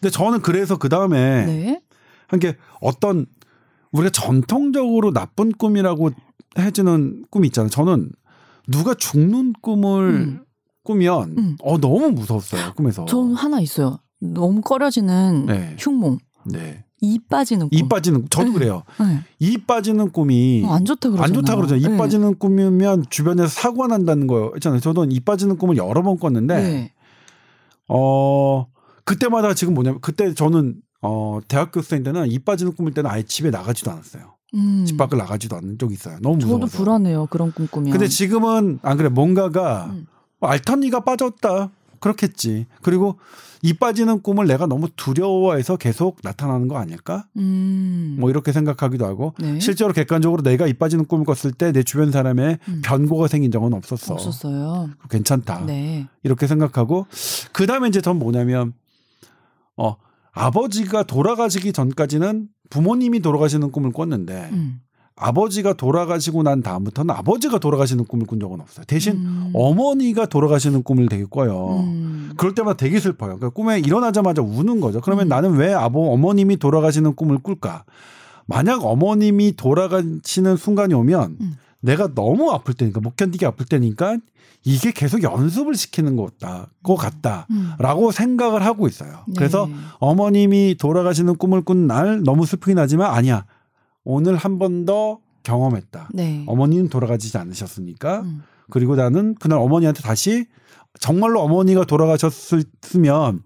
[0.00, 1.80] 근데 저는 그래서 그 다음에 네.
[2.28, 3.26] 한게 어떤
[3.92, 6.10] 우리가 전통적으로 나쁜 꿈이라고
[6.58, 7.70] 해주는 꿈이 있잖아요.
[7.70, 8.10] 저는
[8.68, 10.40] 누가 죽는 꿈을 음.
[10.82, 11.56] 꾸면 음.
[11.62, 13.04] 어 너무 무서웠어요 꿈에서.
[13.06, 13.98] 전 하나 있어요.
[14.20, 15.76] 너무 꺼려지는 네.
[15.78, 16.18] 흉몽.
[16.44, 16.84] 네.
[17.00, 17.78] 이 빠지는 꿈.
[17.78, 18.52] 이 빠지는 저도 네.
[18.54, 18.82] 그래요.
[19.00, 19.20] 네.
[19.38, 21.24] 이 빠지는 꿈이 어, 안 좋다 그러잖아요.
[21.24, 21.76] 안 좋다 그러죠.
[21.76, 21.96] 이 네.
[21.96, 24.80] 빠지는 꿈이면 주변에서 사고가 난다는 거 있잖아요.
[24.80, 26.92] 저도 이 빠지는 꿈을 여러 번 꿨는데 네.
[27.88, 28.66] 어
[29.06, 33.90] 그때마다 지금 뭐냐면 그때 저는 어 대학교생 때는 이 빠지는 꿈일 때는 아예 집에 나가지도
[33.90, 34.34] 않았어요.
[34.54, 34.84] 음.
[34.86, 36.18] 집 밖을 나가지도 않는 적이 있어요.
[36.20, 36.66] 너무 무서워서.
[36.66, 37.26] 저도 불안해요.
[37.26, 37.90] 그런 꿈 꾸면.
[37.92, 40.06] 근데 지금은 안 그래 뭔가가 음.
[40.40, 43.18] 알턴니가 빠졌다 그렇겠지 그리고
[43.62, 48.16] 이 빠지는 꿈을 내가 너무 두려워해서 계속 나타나는 거 아닐까 음.
[48.20, 49.58] 뭐 이렇게 생각하기도 하고 네.
[49.60, 52.82] 실제로 객관적으로 내가 이 빠지는 꿈을 꿨을 때 내 주변 사람의 음.
[52.84, 54.90] 변고가 생긴 적은 없었어 없었어요.
[55.10, 56.06] 괜찮다 네.
[56.22, 57.06] 이렇게 생각하고
[57.52, 58.74] 그 다음에 이제 전 뭐냐면
[59.76, 59.96] 어
[60.32, 64.80] 아버지가 돌아가시기 전까지는 부모님이 돌아가시는 꿈을 꿨는데 음.
[65.16, 68.84] 아버지가 돌아가시고 난 다음부터는 아버지가 돌아가시는 꿈을 꾼 적은 없어요.
[68.86, 69.50] 대신 음.
[69.54, 71.80] 어머니가 돌아가시는 꿈을 되게 꿔요.
[71.80, 72.32] 음.
[72.36, 73.38] 그럴 때마다 되게 슬퍼요.
[73.38, 75.00] 그러니까 꿈에 일어나자마자 우는 거죠.
[75.00, 75.28] 그러면 음.
[75.30, 77.84] 나는 왜 아버 어머님이 돌아가시는 꿈을 꿀까?
[78.44, 81.56] 만약 어머님이 돌아가시는 순간이 오면 음.
[81.86, 84.18] 내가 너무 아플 때니까 못 견디게 아플 때니까
[84.64, 86.32] 이게 계속 연습을 시키는 것
[86.98, 87.46] 같다.
[87.50, 87.72] 음.
[87.78, 89.22] 라고 생각을 하고 있어요.
[89.28, 89.34] 네.
[89.36, 89.68] 그래서
[90.00, 93.44] 어머님이 돌아가시는 꿈을 꾼 날 너무 슬프긴 하지만 아니야.
[94.04, 96.08] 오늘 한 번 더 경험했다.
[96.12, 96.42] 네.
[96.48, 98.20] 어머니는 돌아가시지 않으셨으니까.
[98.22, 98.42] 음.
[98.68, 100.46] 그리고 나는 그날 어머니한테 다시
[100.98, 103.42] 정말로 어머니가 돌아가셨으면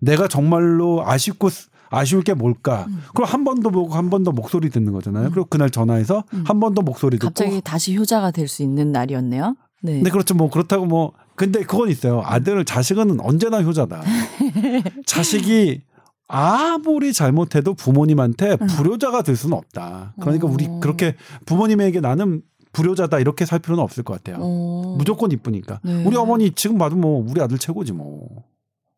[0.00, 2.86] 내가 정말로 아쉽고 쓰- 아쉬울 게 뭘까?
[2.88, 3.02] 음.
[3.14, 5.26] 그럼 한 번 더 보고 한 번 더 목소리 듣는 거잖아요.
[5.26, 5.30] 음.
[5.30, 6.44] 그리고 그날 전화해서 음.
[6.46, 7.28] 한번 더 목소리 듣고.
[7.28, 9.56] 갑자기 다시 효자가 될 수 있는 날이었네요.
[9.82, 10.00] 네.
[10.02, 10.34] 네, 그렇죠.
[10.34, 12.22] 뭐 그렇다고 뭐 근데 그건 있어요.
[12.24, 14.02] 아들 자식은 언제나 효자다.
[15.06, 15.82] 자식이
[16.26, 18.66] 아무리 잘못해도 부모님한테 음.
[18.66, 20.14] 불효자가 될 수는 없다.
[20.20, 20.80] 그러니까 우리 어.
[20.80, 21.16] 그렇게
[21.46, 22.42] 부모님에게 나는
[22.72, 24.38] 불효자다 이렇게 살 필요는 없을 것 같아요.
[24.40, 24.94] 어.
[24.98, 25.80] 무조건 이쁘니까.
[25.84, 26.02] 네.
[26.04, 28.28] 우리 어머니 지금 봐도 뭐 우리 아들 최고지 뭐.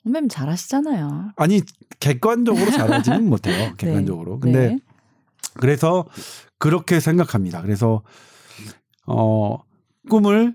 [0.06, 1.32] 선배님 잘하시잖아요.
[1.34, 1.60] 아니
[1.98, 3.74] 객관적으로 잘하지는 못해요.
[3.76, 4.38] 객관적으로.
[4.38, 4.78] 근데 네.
[5.54, 6.04] 그래서
[6.58, 7.60] 그렇게 생각합니다.
[7.60, 8.02] 그래서
[9.06, 9.58] 어
[10.08, 10.54] 꿈을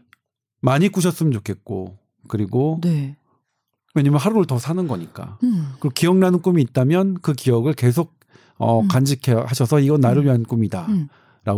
[0.62, 1.98] 많이 꾸셨으면 좋겠고
[2.30, 3.18] 그리고 네.
[3.94, 5.38] 왜냐면 하루를 더 사는 거니까.
[5.44, 5.68] 음.
[5.82, 8.14] 그리고 기억나는 꿈이 있다면 그 기억을 계속
[8.58, 8.88] 어 음.
[8.88, 10.26] 간직해 하셔서 이건 나를 음.
[10.26, 10.98] 위한 꿈이다라고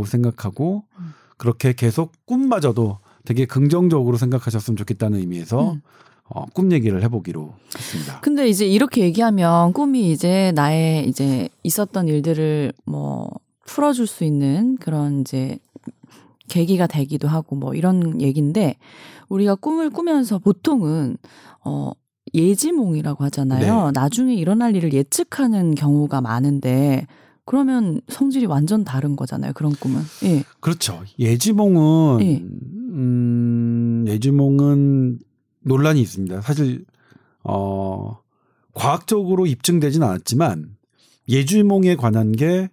[0.01, 0.03] 음.
[0.03, 1.13] 생각하고 음.
[1.37, 5.81] 그렇게 계속 꿈마저도 되게 긍정적으로 생각하셨으면 좋겠다는 의미에서 음.
[6.29, 8.21] 어, 꿈 얘기를 해보기로 했습니다.
[8.21, 13.29] 근데 이제 이렇게 얘기하면 꿈이 이제 나의 이제 있었던 일들을 뭐
[13.65, 15.59] 풀어줄 수 있는 그런 이제
[16.47, 18.77] 계기가 되기도 하고 뭐 이런 얘기인데
[19.29, 21.17] 우리가 꿈을 꾸면서 보통은
[21.65, 21.91] 어
[22.33, 23.85] 예지몽이라고 하잖아요.
[23.85, 23.91] 네.
[23.93, 27.05] 나중에 일어날 일을 예측하는 경우가 많은데
[27.45, 29.51] 그러면 성질이 완전 다른 거잖아요.
[29.53, 30.01] 그런 꿈은.
[30.23, 30.43] 예.
[30.59, 31.01] 그렇죠.
[31.19, 32.37] 예지몽은 예.
[32.37, 35.19] 음, 예지몽은
[35.63, 36.41] 논란이 있습니다.
[36.41, 36.85] 사실
[37.43, 38.19] 어
[38.73, 40.75] 과학적으로 입증되진 않았지만
[41.29, 42.69] 예지몽에 관한 게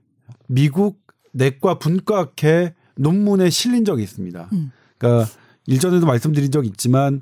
[0.46, 1.00] 미국
[1.32, 4.48] 내과 분과학회 논문에 실린 적이 있습니다.
[4.52, 4.72] 음.
[4.98, 5.30] 그러니까
[5.66, 7.20] 일전에도 말씀드린 적 있지만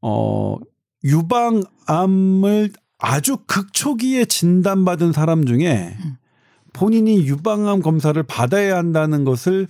[0.00, 0.56] 어
[1.04, 6.16] 유방암을 아주 극초기에 진단받은 사람 중에 음.
[6.72, 9.68] 본인이 유방암 검사를 받아야 한다는 것을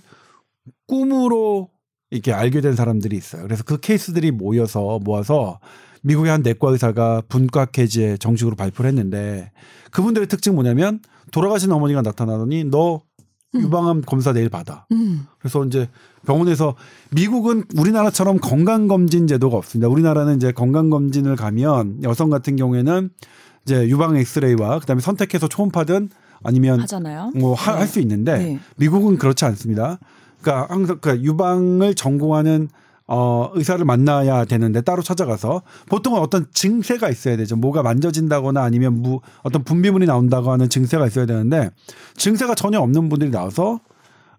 [0.87, 1.69] 꿈으로
[2.11, 3.43] 이렇게 알게 된 사람들이 있어요.
[3.43, 5.59] 그래서 그 케이스들이 모여서 모아서
[6.01, 9.51] 미국의 한 내과 의사가 분과케지에 정식으로 발표를 했는데
[9.91, 10.99] 그분들의 특징 뭐냐면
[11.31, 13.01] 돌아가신 어머니가 나타나더니 너
[13.53, 14.85] 유방암 검사 내일 받아.
[14.91, 15.25] 음.
[15.39, 15.89] 그래서 이제
[16.25, 16.75] 병원에서
[17.11, 19.89] 미국은 우리나라처럼 건강검진 제도가 없습니다.
[19.89, 23.09] 우리나라는 이제 건강검진을 가면 여성 같은 경우에는
[23.65, 26.09] 이제 유방 엑스레이와 그다음에 선택해서 초음파든
[26.43, 27.31] 아니면 하잖아요.
[27.35, 28.59] 뭐 할수 있는데 네.
[28.77, 29.99] 미국은 그렇지 않습니다.
[30.41, 32.69] 그러니까 항상 그 유방을 전공하는
[33.11, 37.55] 어 의사를 만나야 되는데 따로 찾아가서 보통은 어떤 증세가 있어야 되죠.
[37.55, 41.71] 뭐가 만져진다거나 아니면 무 어떤 분비물이 나온다고 하는 증세가 있어야 되는데
[42.15, 43.79] 증세가 전혀 없는 분들이 나와서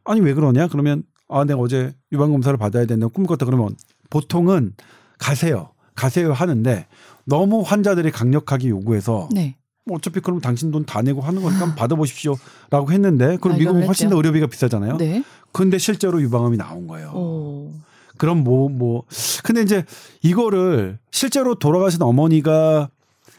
[0.04, 0.68] 아니 왜 그러냐?
[0.68, 3.74] 그러면 아 내가 어제 유방 검사를 받아야 된다 꿈 꿨다 그러면
[4.08, 4.74] 보통은
[5.18, 5.70] 가세요.
[5.96, 6.86] 가세요 하는데
[7.24, 9.56] 너무 환자들이 강력하게 요구해서 네.
[9.84, 14.08] 뭐 어차피 그럼 당신 돈 다 내고 하는 거니까 받아보십시오라고 했는데 그럼 미국은 훨씬.
[14.10, 14.96] 더 의료비가 비싸잖아요.
[14.98, 15.24] 네.
[15.52, 17.10] 근데 실제로 유방암이 나온 거예요.
[17.10, 17.72] 오.
[18.16, 19.04] 그럼 뭐 뭐
[19.44, 19.84] 근데 이제
[20.22, 22.90] 이거를 실제로 돌아가신 어머니가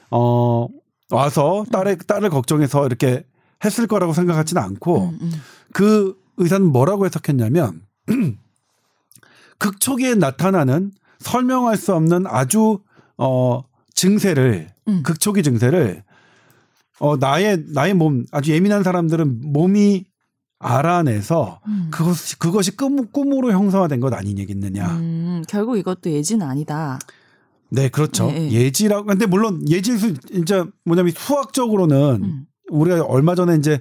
[0.09, 0.67] 어
[1.11, 3.23] 와서 딸의 딸을 걱정해서 이렇게
[3.63, 5.31] 했을 거라고 생각하지는 않고 음, 음.
[5.71, 7.81] 그 의사는 뭐라고 해석했냐면
[9.59, 12.79] 극초기에 나타나는 설명할 수 없는 아주
[13.17, 15.03] 어 증세를 음.
[15.03, 16.03] 극초기 증세를
[16.99, 20.05] 어 나의 나의 몸 아주 예민한 사람들은 몸이
[20.61, 21.87] 알아내서 음.
[21.91, 24.87] 그것 그것이 꿈, 꿈으로 형성화된 것 아니겠느냐.
[24.97, 26.99] 음, 결국 이것도 예지는 아니다.
[27.69, 28.27] 네, 그렇죠.
[28.27, 28.51] 네, 네.
[28.51, 32.45] 예지라고 근데 물론 예지수 이제 뭐냐면 수학적으로는 음.
[32.69, 33.79] 우리가 얼마 전에 이제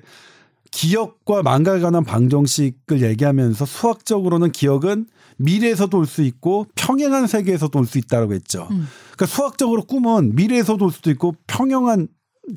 [0.70, 5.06] 기억과 망각에 관한 방정식을 얘기하면서 수학적으로는 기억은
[5.38, 8.68] 미래에서도 올 수 있고 평행한 세계에서도 올 수 있다라고 했죠.
[8.70, 8.86] 음.
[9.16, 12.08] 그러니까 수학적으로 꿈은 미래에서도 올 수도 있고 평행한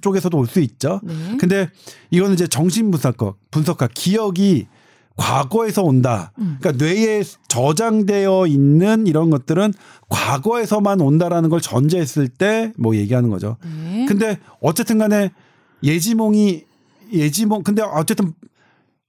[0.02, 1.00] 쪽에서도 올 수 있죠.
[1.04, 1.14] 네.
[1.40, 1.70] 근데
[2.12, 4.68] 이거는 이제 정신 분석학, 분석학 기억이
[5.16, 6.32] 과거에서 온다.
[6.40, 6.58] 음.
[6.60, 9.74] 그러니까 뇌에 저장되어 있는 이런 것들은
[10.10, 13.58] 과거에서만 온다라는 걸 전제했을 때 뭐 얘기하는 거죠.
[13.64, 14.06] 네.
[14.08, 15.32] 근데 어쨌든 간에
[15.84, 16.64] 예지몽이
[17.12, 18.34] 예지몽 근데 어쨌든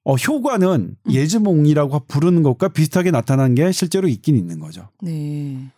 [0.04, 1.10] 어 효과는 음.
[1.10, 4.88] 예지몽이라고 부르는 것과 비슷하게 나타난 게 실제로 있긴 있는 거죠.
[5.00, 5.70] 네.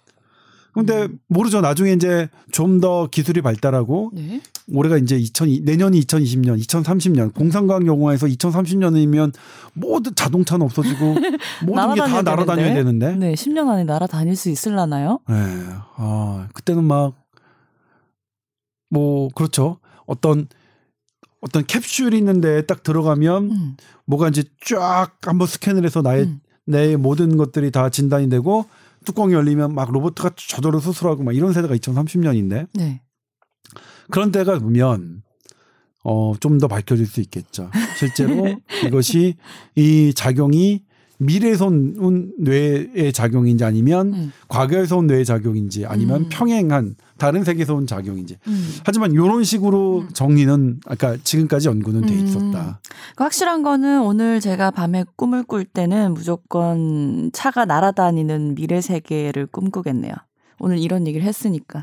[0.76, 1.18] 근데 음.
[1.28, 1.60] 모르죠.
[1.62, 4.42] 나중에 이제 좀 더 기술이 발달하고 네.
[4.70, 9.32] 올해가 이제 2000 내년이 2020년, 2030년 공상과학 연구원에서 2030년이면
[9.72, 11.14] 모든 자동차는 없어지고
[11.64, 13.16] 모든 게다 날아다녀야 날아다녀야 되는데.
[13.16, 13.32] 네.
[13.32, 15.20] 10년 안에 날아다닐 수 있을라나요?
[15.28, 15.34] 네.
[15.96, 17.14] 아, 그때는 막,
[18.90, 19.78] 뭐, 그렇죠.
[20.04, 20.46] 어떤,
[21.40, 23.76] 어떤 캡슐이 있는데 딱 들어가면 음.
[24.04, 26.40] 뭐가 이제 쫙 한번 스캔을 해서 나의, 음.
[26.66, 28.66] 내 모든 것들이 다 진단이 되고
[29.06, 33.00] 뚜껑이 열리면 막 로봇가 저절로 수술하고 막 이런 세대가 2030년인데 네.
[34.10, 35.22] 그런 때가 보면
[36.04, 37.70] 어, 좀 더 밝혀질 수 있겠죠.
[37.98, 38.46] 실제로
[38.86, 39.34] 이것이
[39.74, 40.82] 이 작용이
[41.18, 44.32] 미래에서 온 뇌의 작용인지 아니면 음.
[44.48, 46.28] 과거에서 온 뇌의 작용인지 아니면 음.
[46.30, 48.38] 평행한 다른 세계에서 온 작용인지.
[48.46, 48.74] 음.
[48.84, 50.08] 하지만 이런 식으로 음.
[50.12, 52.24] 정리는 아까 지금까지 연구는 돼 음.
[52.24, 52.80] 있었다.
[53.14, 60.12] 그 확실한 거는 오늘 제가 밤에 꿈을 꿀 때는 무조건 차가 날아다니는 미래 세계를 꿈꾸겠네요.
[60.58, 61.82] 오늘 이런 얘기를 했으니까.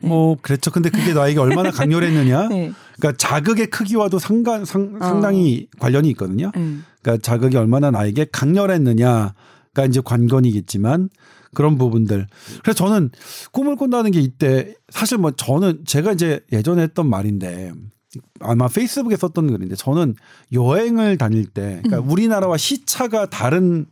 [0.00, 0.08] 네.
[0.08, 0.70] 뭐 그랬죠.
[0.70, 2.48] 근데 그게 나에게 얼마나 강렬했느냐?
[2.48, 2.72] 네.
[2.96, 6.50] 그러니까 자극의 크기와도 상관, 상, 상당히 관련이 있거든요.
[6.56, 6.84] 음.
[7.02, 9.34] 그러니까 자극이 얼마나 나에게 강렬했느냐
[9.74, 11.08] 가 이제 관건이겠지만
[11.54, 12.26] 그런 부분들.
[12.62, 13.10] 그래서 저는
[13.52, 17.72] 꿈을 꾼다는 게 이때 사실 뭐 저는 제가 이제 예전에 했던 말인데
[18.40, 20.14] 아마 페이스북에 썼던 글인데 저는
[20.52, 22.10] 여행을 다닐 때 그러니까 음.
[22.10, 23.86] 우리나라와 시차가 다른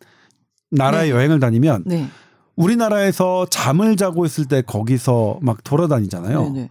[0.71, 1.17] 나라의 네.
[1.17, 2.09] 여행을 다니면 네.
[2.57, 6.51] 우리나라에서 잠을 자고 있을 때 거기서 막 돌아다니잖아요.
[6.51, 6.69] 네네.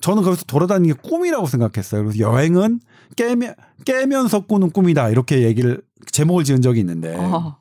[0.00, 2.04] 저는 거기서 돌아다니는 게 꿈이라고 생각했어요.
[2.04, 2.80] 그래서 여행은
[3.16, 5.08] 깨면, 깨면서 꾸는 꿈이다.
[5.08, 5.82] 이렇게 얘기를,
[6.12, 7.16] 제목을 지은 적이 있는데.
[7.18, 7.56] 아,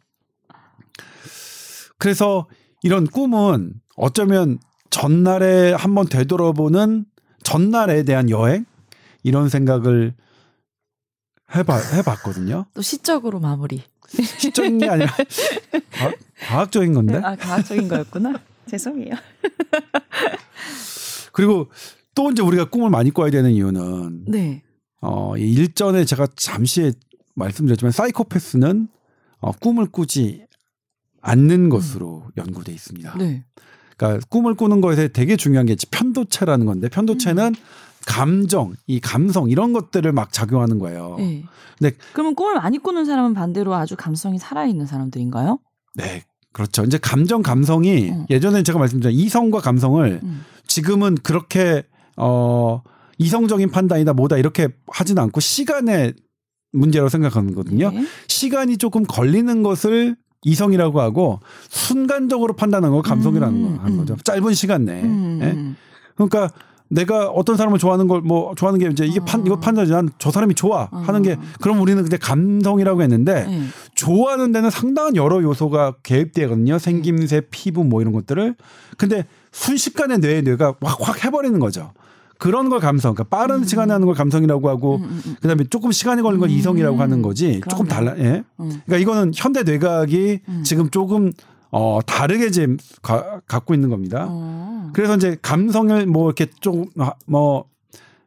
[1.97, 2.47] 그래서
[2.86, 4.60] 이런 꿈은 어쩌면
[4.92, 7.06] 전날에 한번 되돌아보는
[7.42, 8.64] 전날에 대한 여행?
[9.24, 10.14] 이런 생각을
[11.56, 12.68] 해봐, 해봤거든요.
[12.76, 13.82] 또 시적으로 마무리.
[14.38, 15.12] 시적인 게 아니라
[15.94, 17.20] 과, 과학적인 건데.
[17.24, 18.40] 아, 과학적인 거였구나.
[18.70, 19.16] 죄송해요.
[21.32, 21.72] 그리고
[22.14, 24.62] 또 이제 우리가 꿈을 많이 꿔야 되는 이유는 네.
[25.02, 26.94] 어, 이 일전에 제가 잠시
[27.34, 28.90] 말씀드렸지만 사이코패스는
[29.40, 30.46] 어, 꿈을 꾸지
[31.26, 33.17] 않는 것으로 연구돼 있습니다.
[33.17, 33.43] 네.
[33.97, 37.55] 그러니까 꿈을 꾸는 것에 되게 중요한 게 편도체라는 건데 편도체는
[38.05, 41.15] 감정, 이 감성 이런 것들을 막 작용하는 거예요.
[41.17, 41.43] 네.
[41.80, 45.59] 근데- 그러면 꿈을 많이 꾸는 사람은 반대로 아주 감성이 살아 있는 사람들인가요?
[45.95, 46.23] 네.
[46.51, 46.84] 그렇죠.
[46.84, 48.26] 이제 감정, 감성이 음.
[48.30, 50.45] 예전에 제가 말씀드린 이성과 감성을 음.
[50.67, 51.84] 지금은 그렇게
[52.15, 52.82] 어
[53.17, 56.13] 이성적인 판단이다 뭐다 이렇게 하지는 않고 시간에
[56.71, 57.91] 문제라고 생각하거든요.
[57.91, 58.05] 네.
[58.28, 60.15] 시간이 조금 걸리는 것을
[60.46, 61.39] 이성이라고 하고
[61.70, 63.98] 순간적으로 판단하는 걸 감성이라는 음, 거 하는 음.
[64.06, 64.16] 거죠.
[64.24, 65.02] 짧은 시간 내에.
[65.02, 65.48] 음, 예?
[65.52, 65.76] 음.
[66.16, 66.50] 그러니까
[66.88, 70.54] 내가 어떤 사람을 좋아하는 걸 뭐 좋아하는 게 이제 이게 판 이거 판단이지 난저 사람이
[70.54, 73.64] 좋아 하는 게 그럼 우리는 그때 감성이라고 했는데 네.
[73.96, 76.78] 좋아하는 데는 상당한 여러 요소가 개입되거든요.
[76.78, 78.56] 생김새, 피부 뭐 이런 것들을.
[78.98, 81.91] 근데 순식간에 뇌에 뇌가 확확 해버리는 거죠.
[82.38, 83.14] 그런 걸 감성.
[83.16, 83.64] 그러니까 빠른 음.
[83.64, 85.02] 시간에 하는 걸 감성이라고 하고
[85.42, 87.62] 그다음에 조금 시간이 걸리는 걸 이성이라고 하는 거지.
[87.70, 87.90] 조금 그러네.
[87.90, 88.16] 달라.
[88.20, 88.44] 예.
[88.60, 88.70] 음.
[88.86, 91.32] 그러니까 이거는 현대 뇌과학이 지금 조금
[91.72, 94.28] 어 다르게 지금 가- 갖고 있는 겁니다.
[94.30, 94.92] 어.
[94.94, 97.66] 그래서 이제 감성을 뭐 이렇게 좀뭐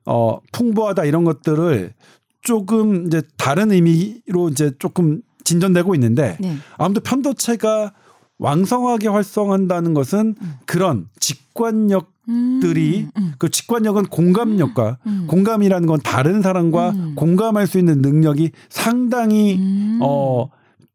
[0.06, 1.92] 어, 풍부하다 이런 것들을
[2.40, 6.56] 조금 이제 다른 의미로 이제 조금 진전되고 있는데 네.
[6.78, 7.92] 아무튼 편도체가
[8.38, 10.34] 왕성하게 활성한다는 것은
[10.66, 12.10] 그런 직관력
[12.60, 15.26] 들이 음, 그 직관력은 공감력과 음.
[15.28, 17.14] 공감이라는 건 다른 사람과 음.
[17.14, 19.98] 공감할 수 있는 능력이 상당히 음.
[20.02, 20.50] 어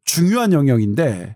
[0.06, 1.36] 중요한 영역인데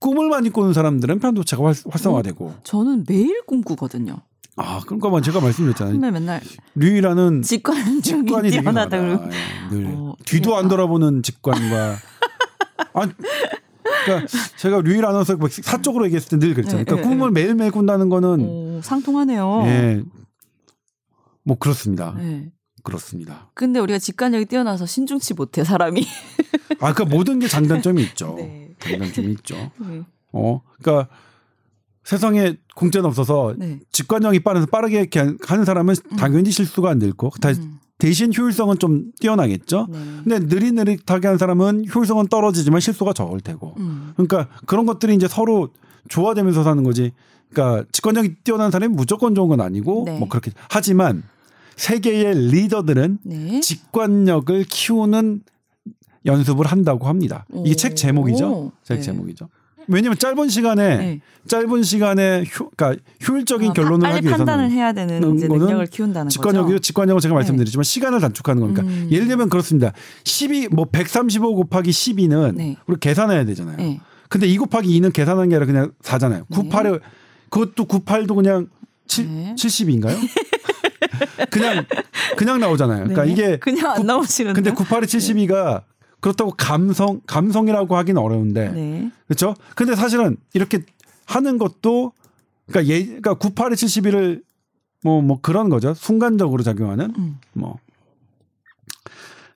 [0.00, 4.16] 꿈을 많이 꾸는 사람들은 편도체가 활, 활성화되고 저는 매일 꿈꾸거든요.
[4.56, 5.94] 아 그러니까 제가 말씀드렸잖아요.
[5.94, 6.40] 선배 맨날
[6.74, 9.18] 류이라는 직관력이 직관이 뛰어나다 예,
[9.70, 10.68] 늘 어, 뒤도 안 아.
[10.68, 11.96] 돌아보는 직관과
[12.94, 13.08] 아
[14.04, 14.26] 그러니까
[14.56, 16.78] 제가 류일 아나운서 뭐 사적으로 얘기했을 때 늘 그랬잖아요.
[16.80, 19.62] 네, 그러니까 네, 꿈을 매일매일 꾼다는 거는 오, 상통하네요.
[19.66, 20.02] 예.
[21.44, 22.14] 뭐 그렇습니다.
[22.16, 22.50] 네.
[22.82, 23.50] 그렇습니다.
[23.54, 26.06] 근데 우리가 직관력이 뛰어나서 신중치 못해 사람이.
[26.80, 28.34] 아, 그러니까 모든 게 장단점이 있죠.
[28.38, 28.70] 네.
[28.78, 29.70] 장단점이 있죠.
[29.78, 30.02] 네.
[30.32, 31.12] 어, 그러니까
[32.04, 33.80] 세상에 공짜는 없어서 네.
[33.92, 35.08] 직관력이 빠르서 빠르게
[35.46, 37.30] 하는 사람은 당연히 실수가 안될 거.
[37.40, 37.79] 다- 음.
[38.00, 39.86] 대신 효율성은 좀 뛰어나겠죠.
[39.90, 39.98] 네.
[40.24, 43.74] 근데 느릿느릿하게 하는 사람은 효율성은 떨어지지만 실수가 적을 테고.
[43.78, 44.12] 음.
[44.16, 45.68] 그러니까 그런 것들이 이제 서로
[46.08, 47.12] 조화되면서 사는 거지.
[47.50, 50.18] 그러니까 직관력이 뛰어난 사람이 무조건 좋은 건 아니고 네.
[50.18, 51.22] 뭐 그렇게 하지만
[51.76, 53.60] 세계의 리더들은 네.
[53.60, 55.42] 직관력을 키우는
[56.26, 57.46] 연습을 한다고 합니다.
[57.64, 57.74] 이게 오.
[57.74, 58.72] 책 제목이죠.
[58.82, 59.02] 책 네.
[59.02, 59.48] 제목이죠.
[59.90, 61.20] 왜냐면 짧은 시간에 네.
[61.46, 66.28] 짧은 시간에 효, 그러니까 효율적인 아, 결론을 빨리 하기 위해서는 판단을 해야 되는 능력을 키운다는
[66.28, 66.78] 직관력이 거죠.
[66.80, 67.36] 직관력은 제가 네.
[67.36, 69.08] 말씀드렸지만 시간을 단축하는 거니까 음.
[69.10, 69.92] 예를 들면 그렇습니다.
[70.24, 72.76] 12 뭐 135 곱하기 12는 네.
[72.86, 73.76] 우리 계산해야 되잖아요.
[73.76, 74.00] 네.
[74.28, 76.46] 근데 2 곱하기 2는 계산하는 게 아니라 그냥 4잖아요.
[76.48, 77.00] 98에
[77.50, 78.68] 그것도 98도 그냥
[79.08, 79.54] 7, 네.
[79.56, 80.16] 70인가요?
[81.50, 81.84] 그냥
[82.36, 83.04] 그냥 나오잖아요.
[83.04, 83.32] 그러니까 네.
[83.32, 84.60] 이게 그냥 안 나오시는데.
[84.60, 85.82] 근데 98에 72가
[86.20, 89.10] 그렇다고 감성 감성이라고 하긴 어려운데 네.
[89.26, 89.54] 그렇죠?
[89.74, 90.80] 근데 사실은 이렇게
[91.26, 92.12] 하는 것도
[92.66, 94.42] 그러니까 예 그러니까 98에 71을
[95.02, 95.94] 뭐뭐 그런 거죠.
[95.94, 97.38] 순간적으로 작용하는 음.
[97.54, 97.78] 뭐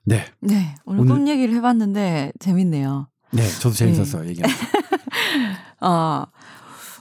[0.03, 0.25] 네.
[0.39, 0.75] 네.
[0.85, 3.07] 오늘, 오늘- 꿈 얘기를 해 봤는데 재밌네요.
[3.31, 4.27] 네, 저도 재밌었어요.
[4.29, 4.55] 얘기하면.
[5.81, 6.25] 아.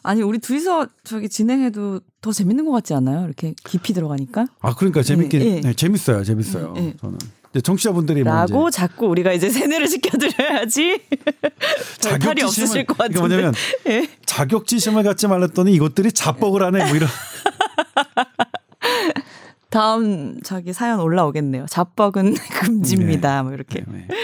[0.06, 3.24] 아니 우리 둘이서 저기 진행해도 더 재밌는 것 같지 않아요?
[3.24, 4.46] 이렇게 깊이 들어가니까.
[4.60, 5.60] 아, 그러니까 재밌게 예, 예.
[5.62, 6.22] 네, 재밌어요.
[6.24, 6.74] 재밌어요.
[6.76, 6.94] 예, 예.
[7.00, 7.18] 저는.
[7.54, 11.00] 근데 청취자분들이 뭐 라고 이제 자꾸 우리가 이제 세뇌를 시켜드려야지
[12.02, 13.20] 별 탈이 없으실 것 같은데.
[13.20, 13.54] 뭐냐면
[13.86, 14.08] 예.
[14.26, 17.08] 자격지심을 갖지 말랬더니 이것들이 자뻑을 하네 뭐 이런
[19.70, 21.66] 다음 저기 사연 올라오겠네요.
[21.66, 23.44] 잡벅은 금지입니다.
[23.44, 23.84] 뭐 이렇게.
[23.86, 24.16] 네, 네.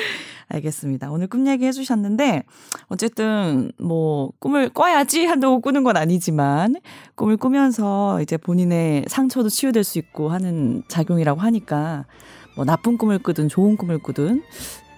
[0.49, 1.13] 알겠습니다.
[1.13, 2.43] 오늘 꿈 얘기 해주셨는데,
[2.89, 6.75] 어쨌든, 뭐, 꿈을 꿔야지 한다고 꾸는 건 아니지만,
[7.15, 12.07] 꿈을 꾸면서 이제 본인의 상처도 치유될 수 있고 하는 작용이라고 하니까,
[12.55, 14.43] 뭐, 나쁜 꿈을 꾸든 좋은 꿈을 꾸든,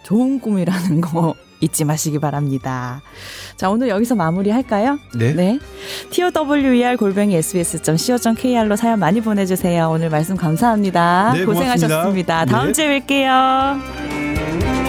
[0.02, 3.00] 좋은 꿈이라는 거 잊지 마시기 바랍니다.
[3.56, 4.98] 자, 오늘 여기서 마무리 할까요?
[5.14, 5.32] 네.
[5.32, 5.60] 네.
[6.10, 9.88] TOWER 골뱅이 sbs.co.kr로 사연 많이 보내주세요.
[9.88, 11.34] 오늘 말씀 감사합니다.
[11.34, 11.96] 네, 고생하셨습니다.
[11.96, 12.44] 고맙습니다.
[12.46, 12.72] 다음 네.
[12.72, 14.81] 주에 뵐게요.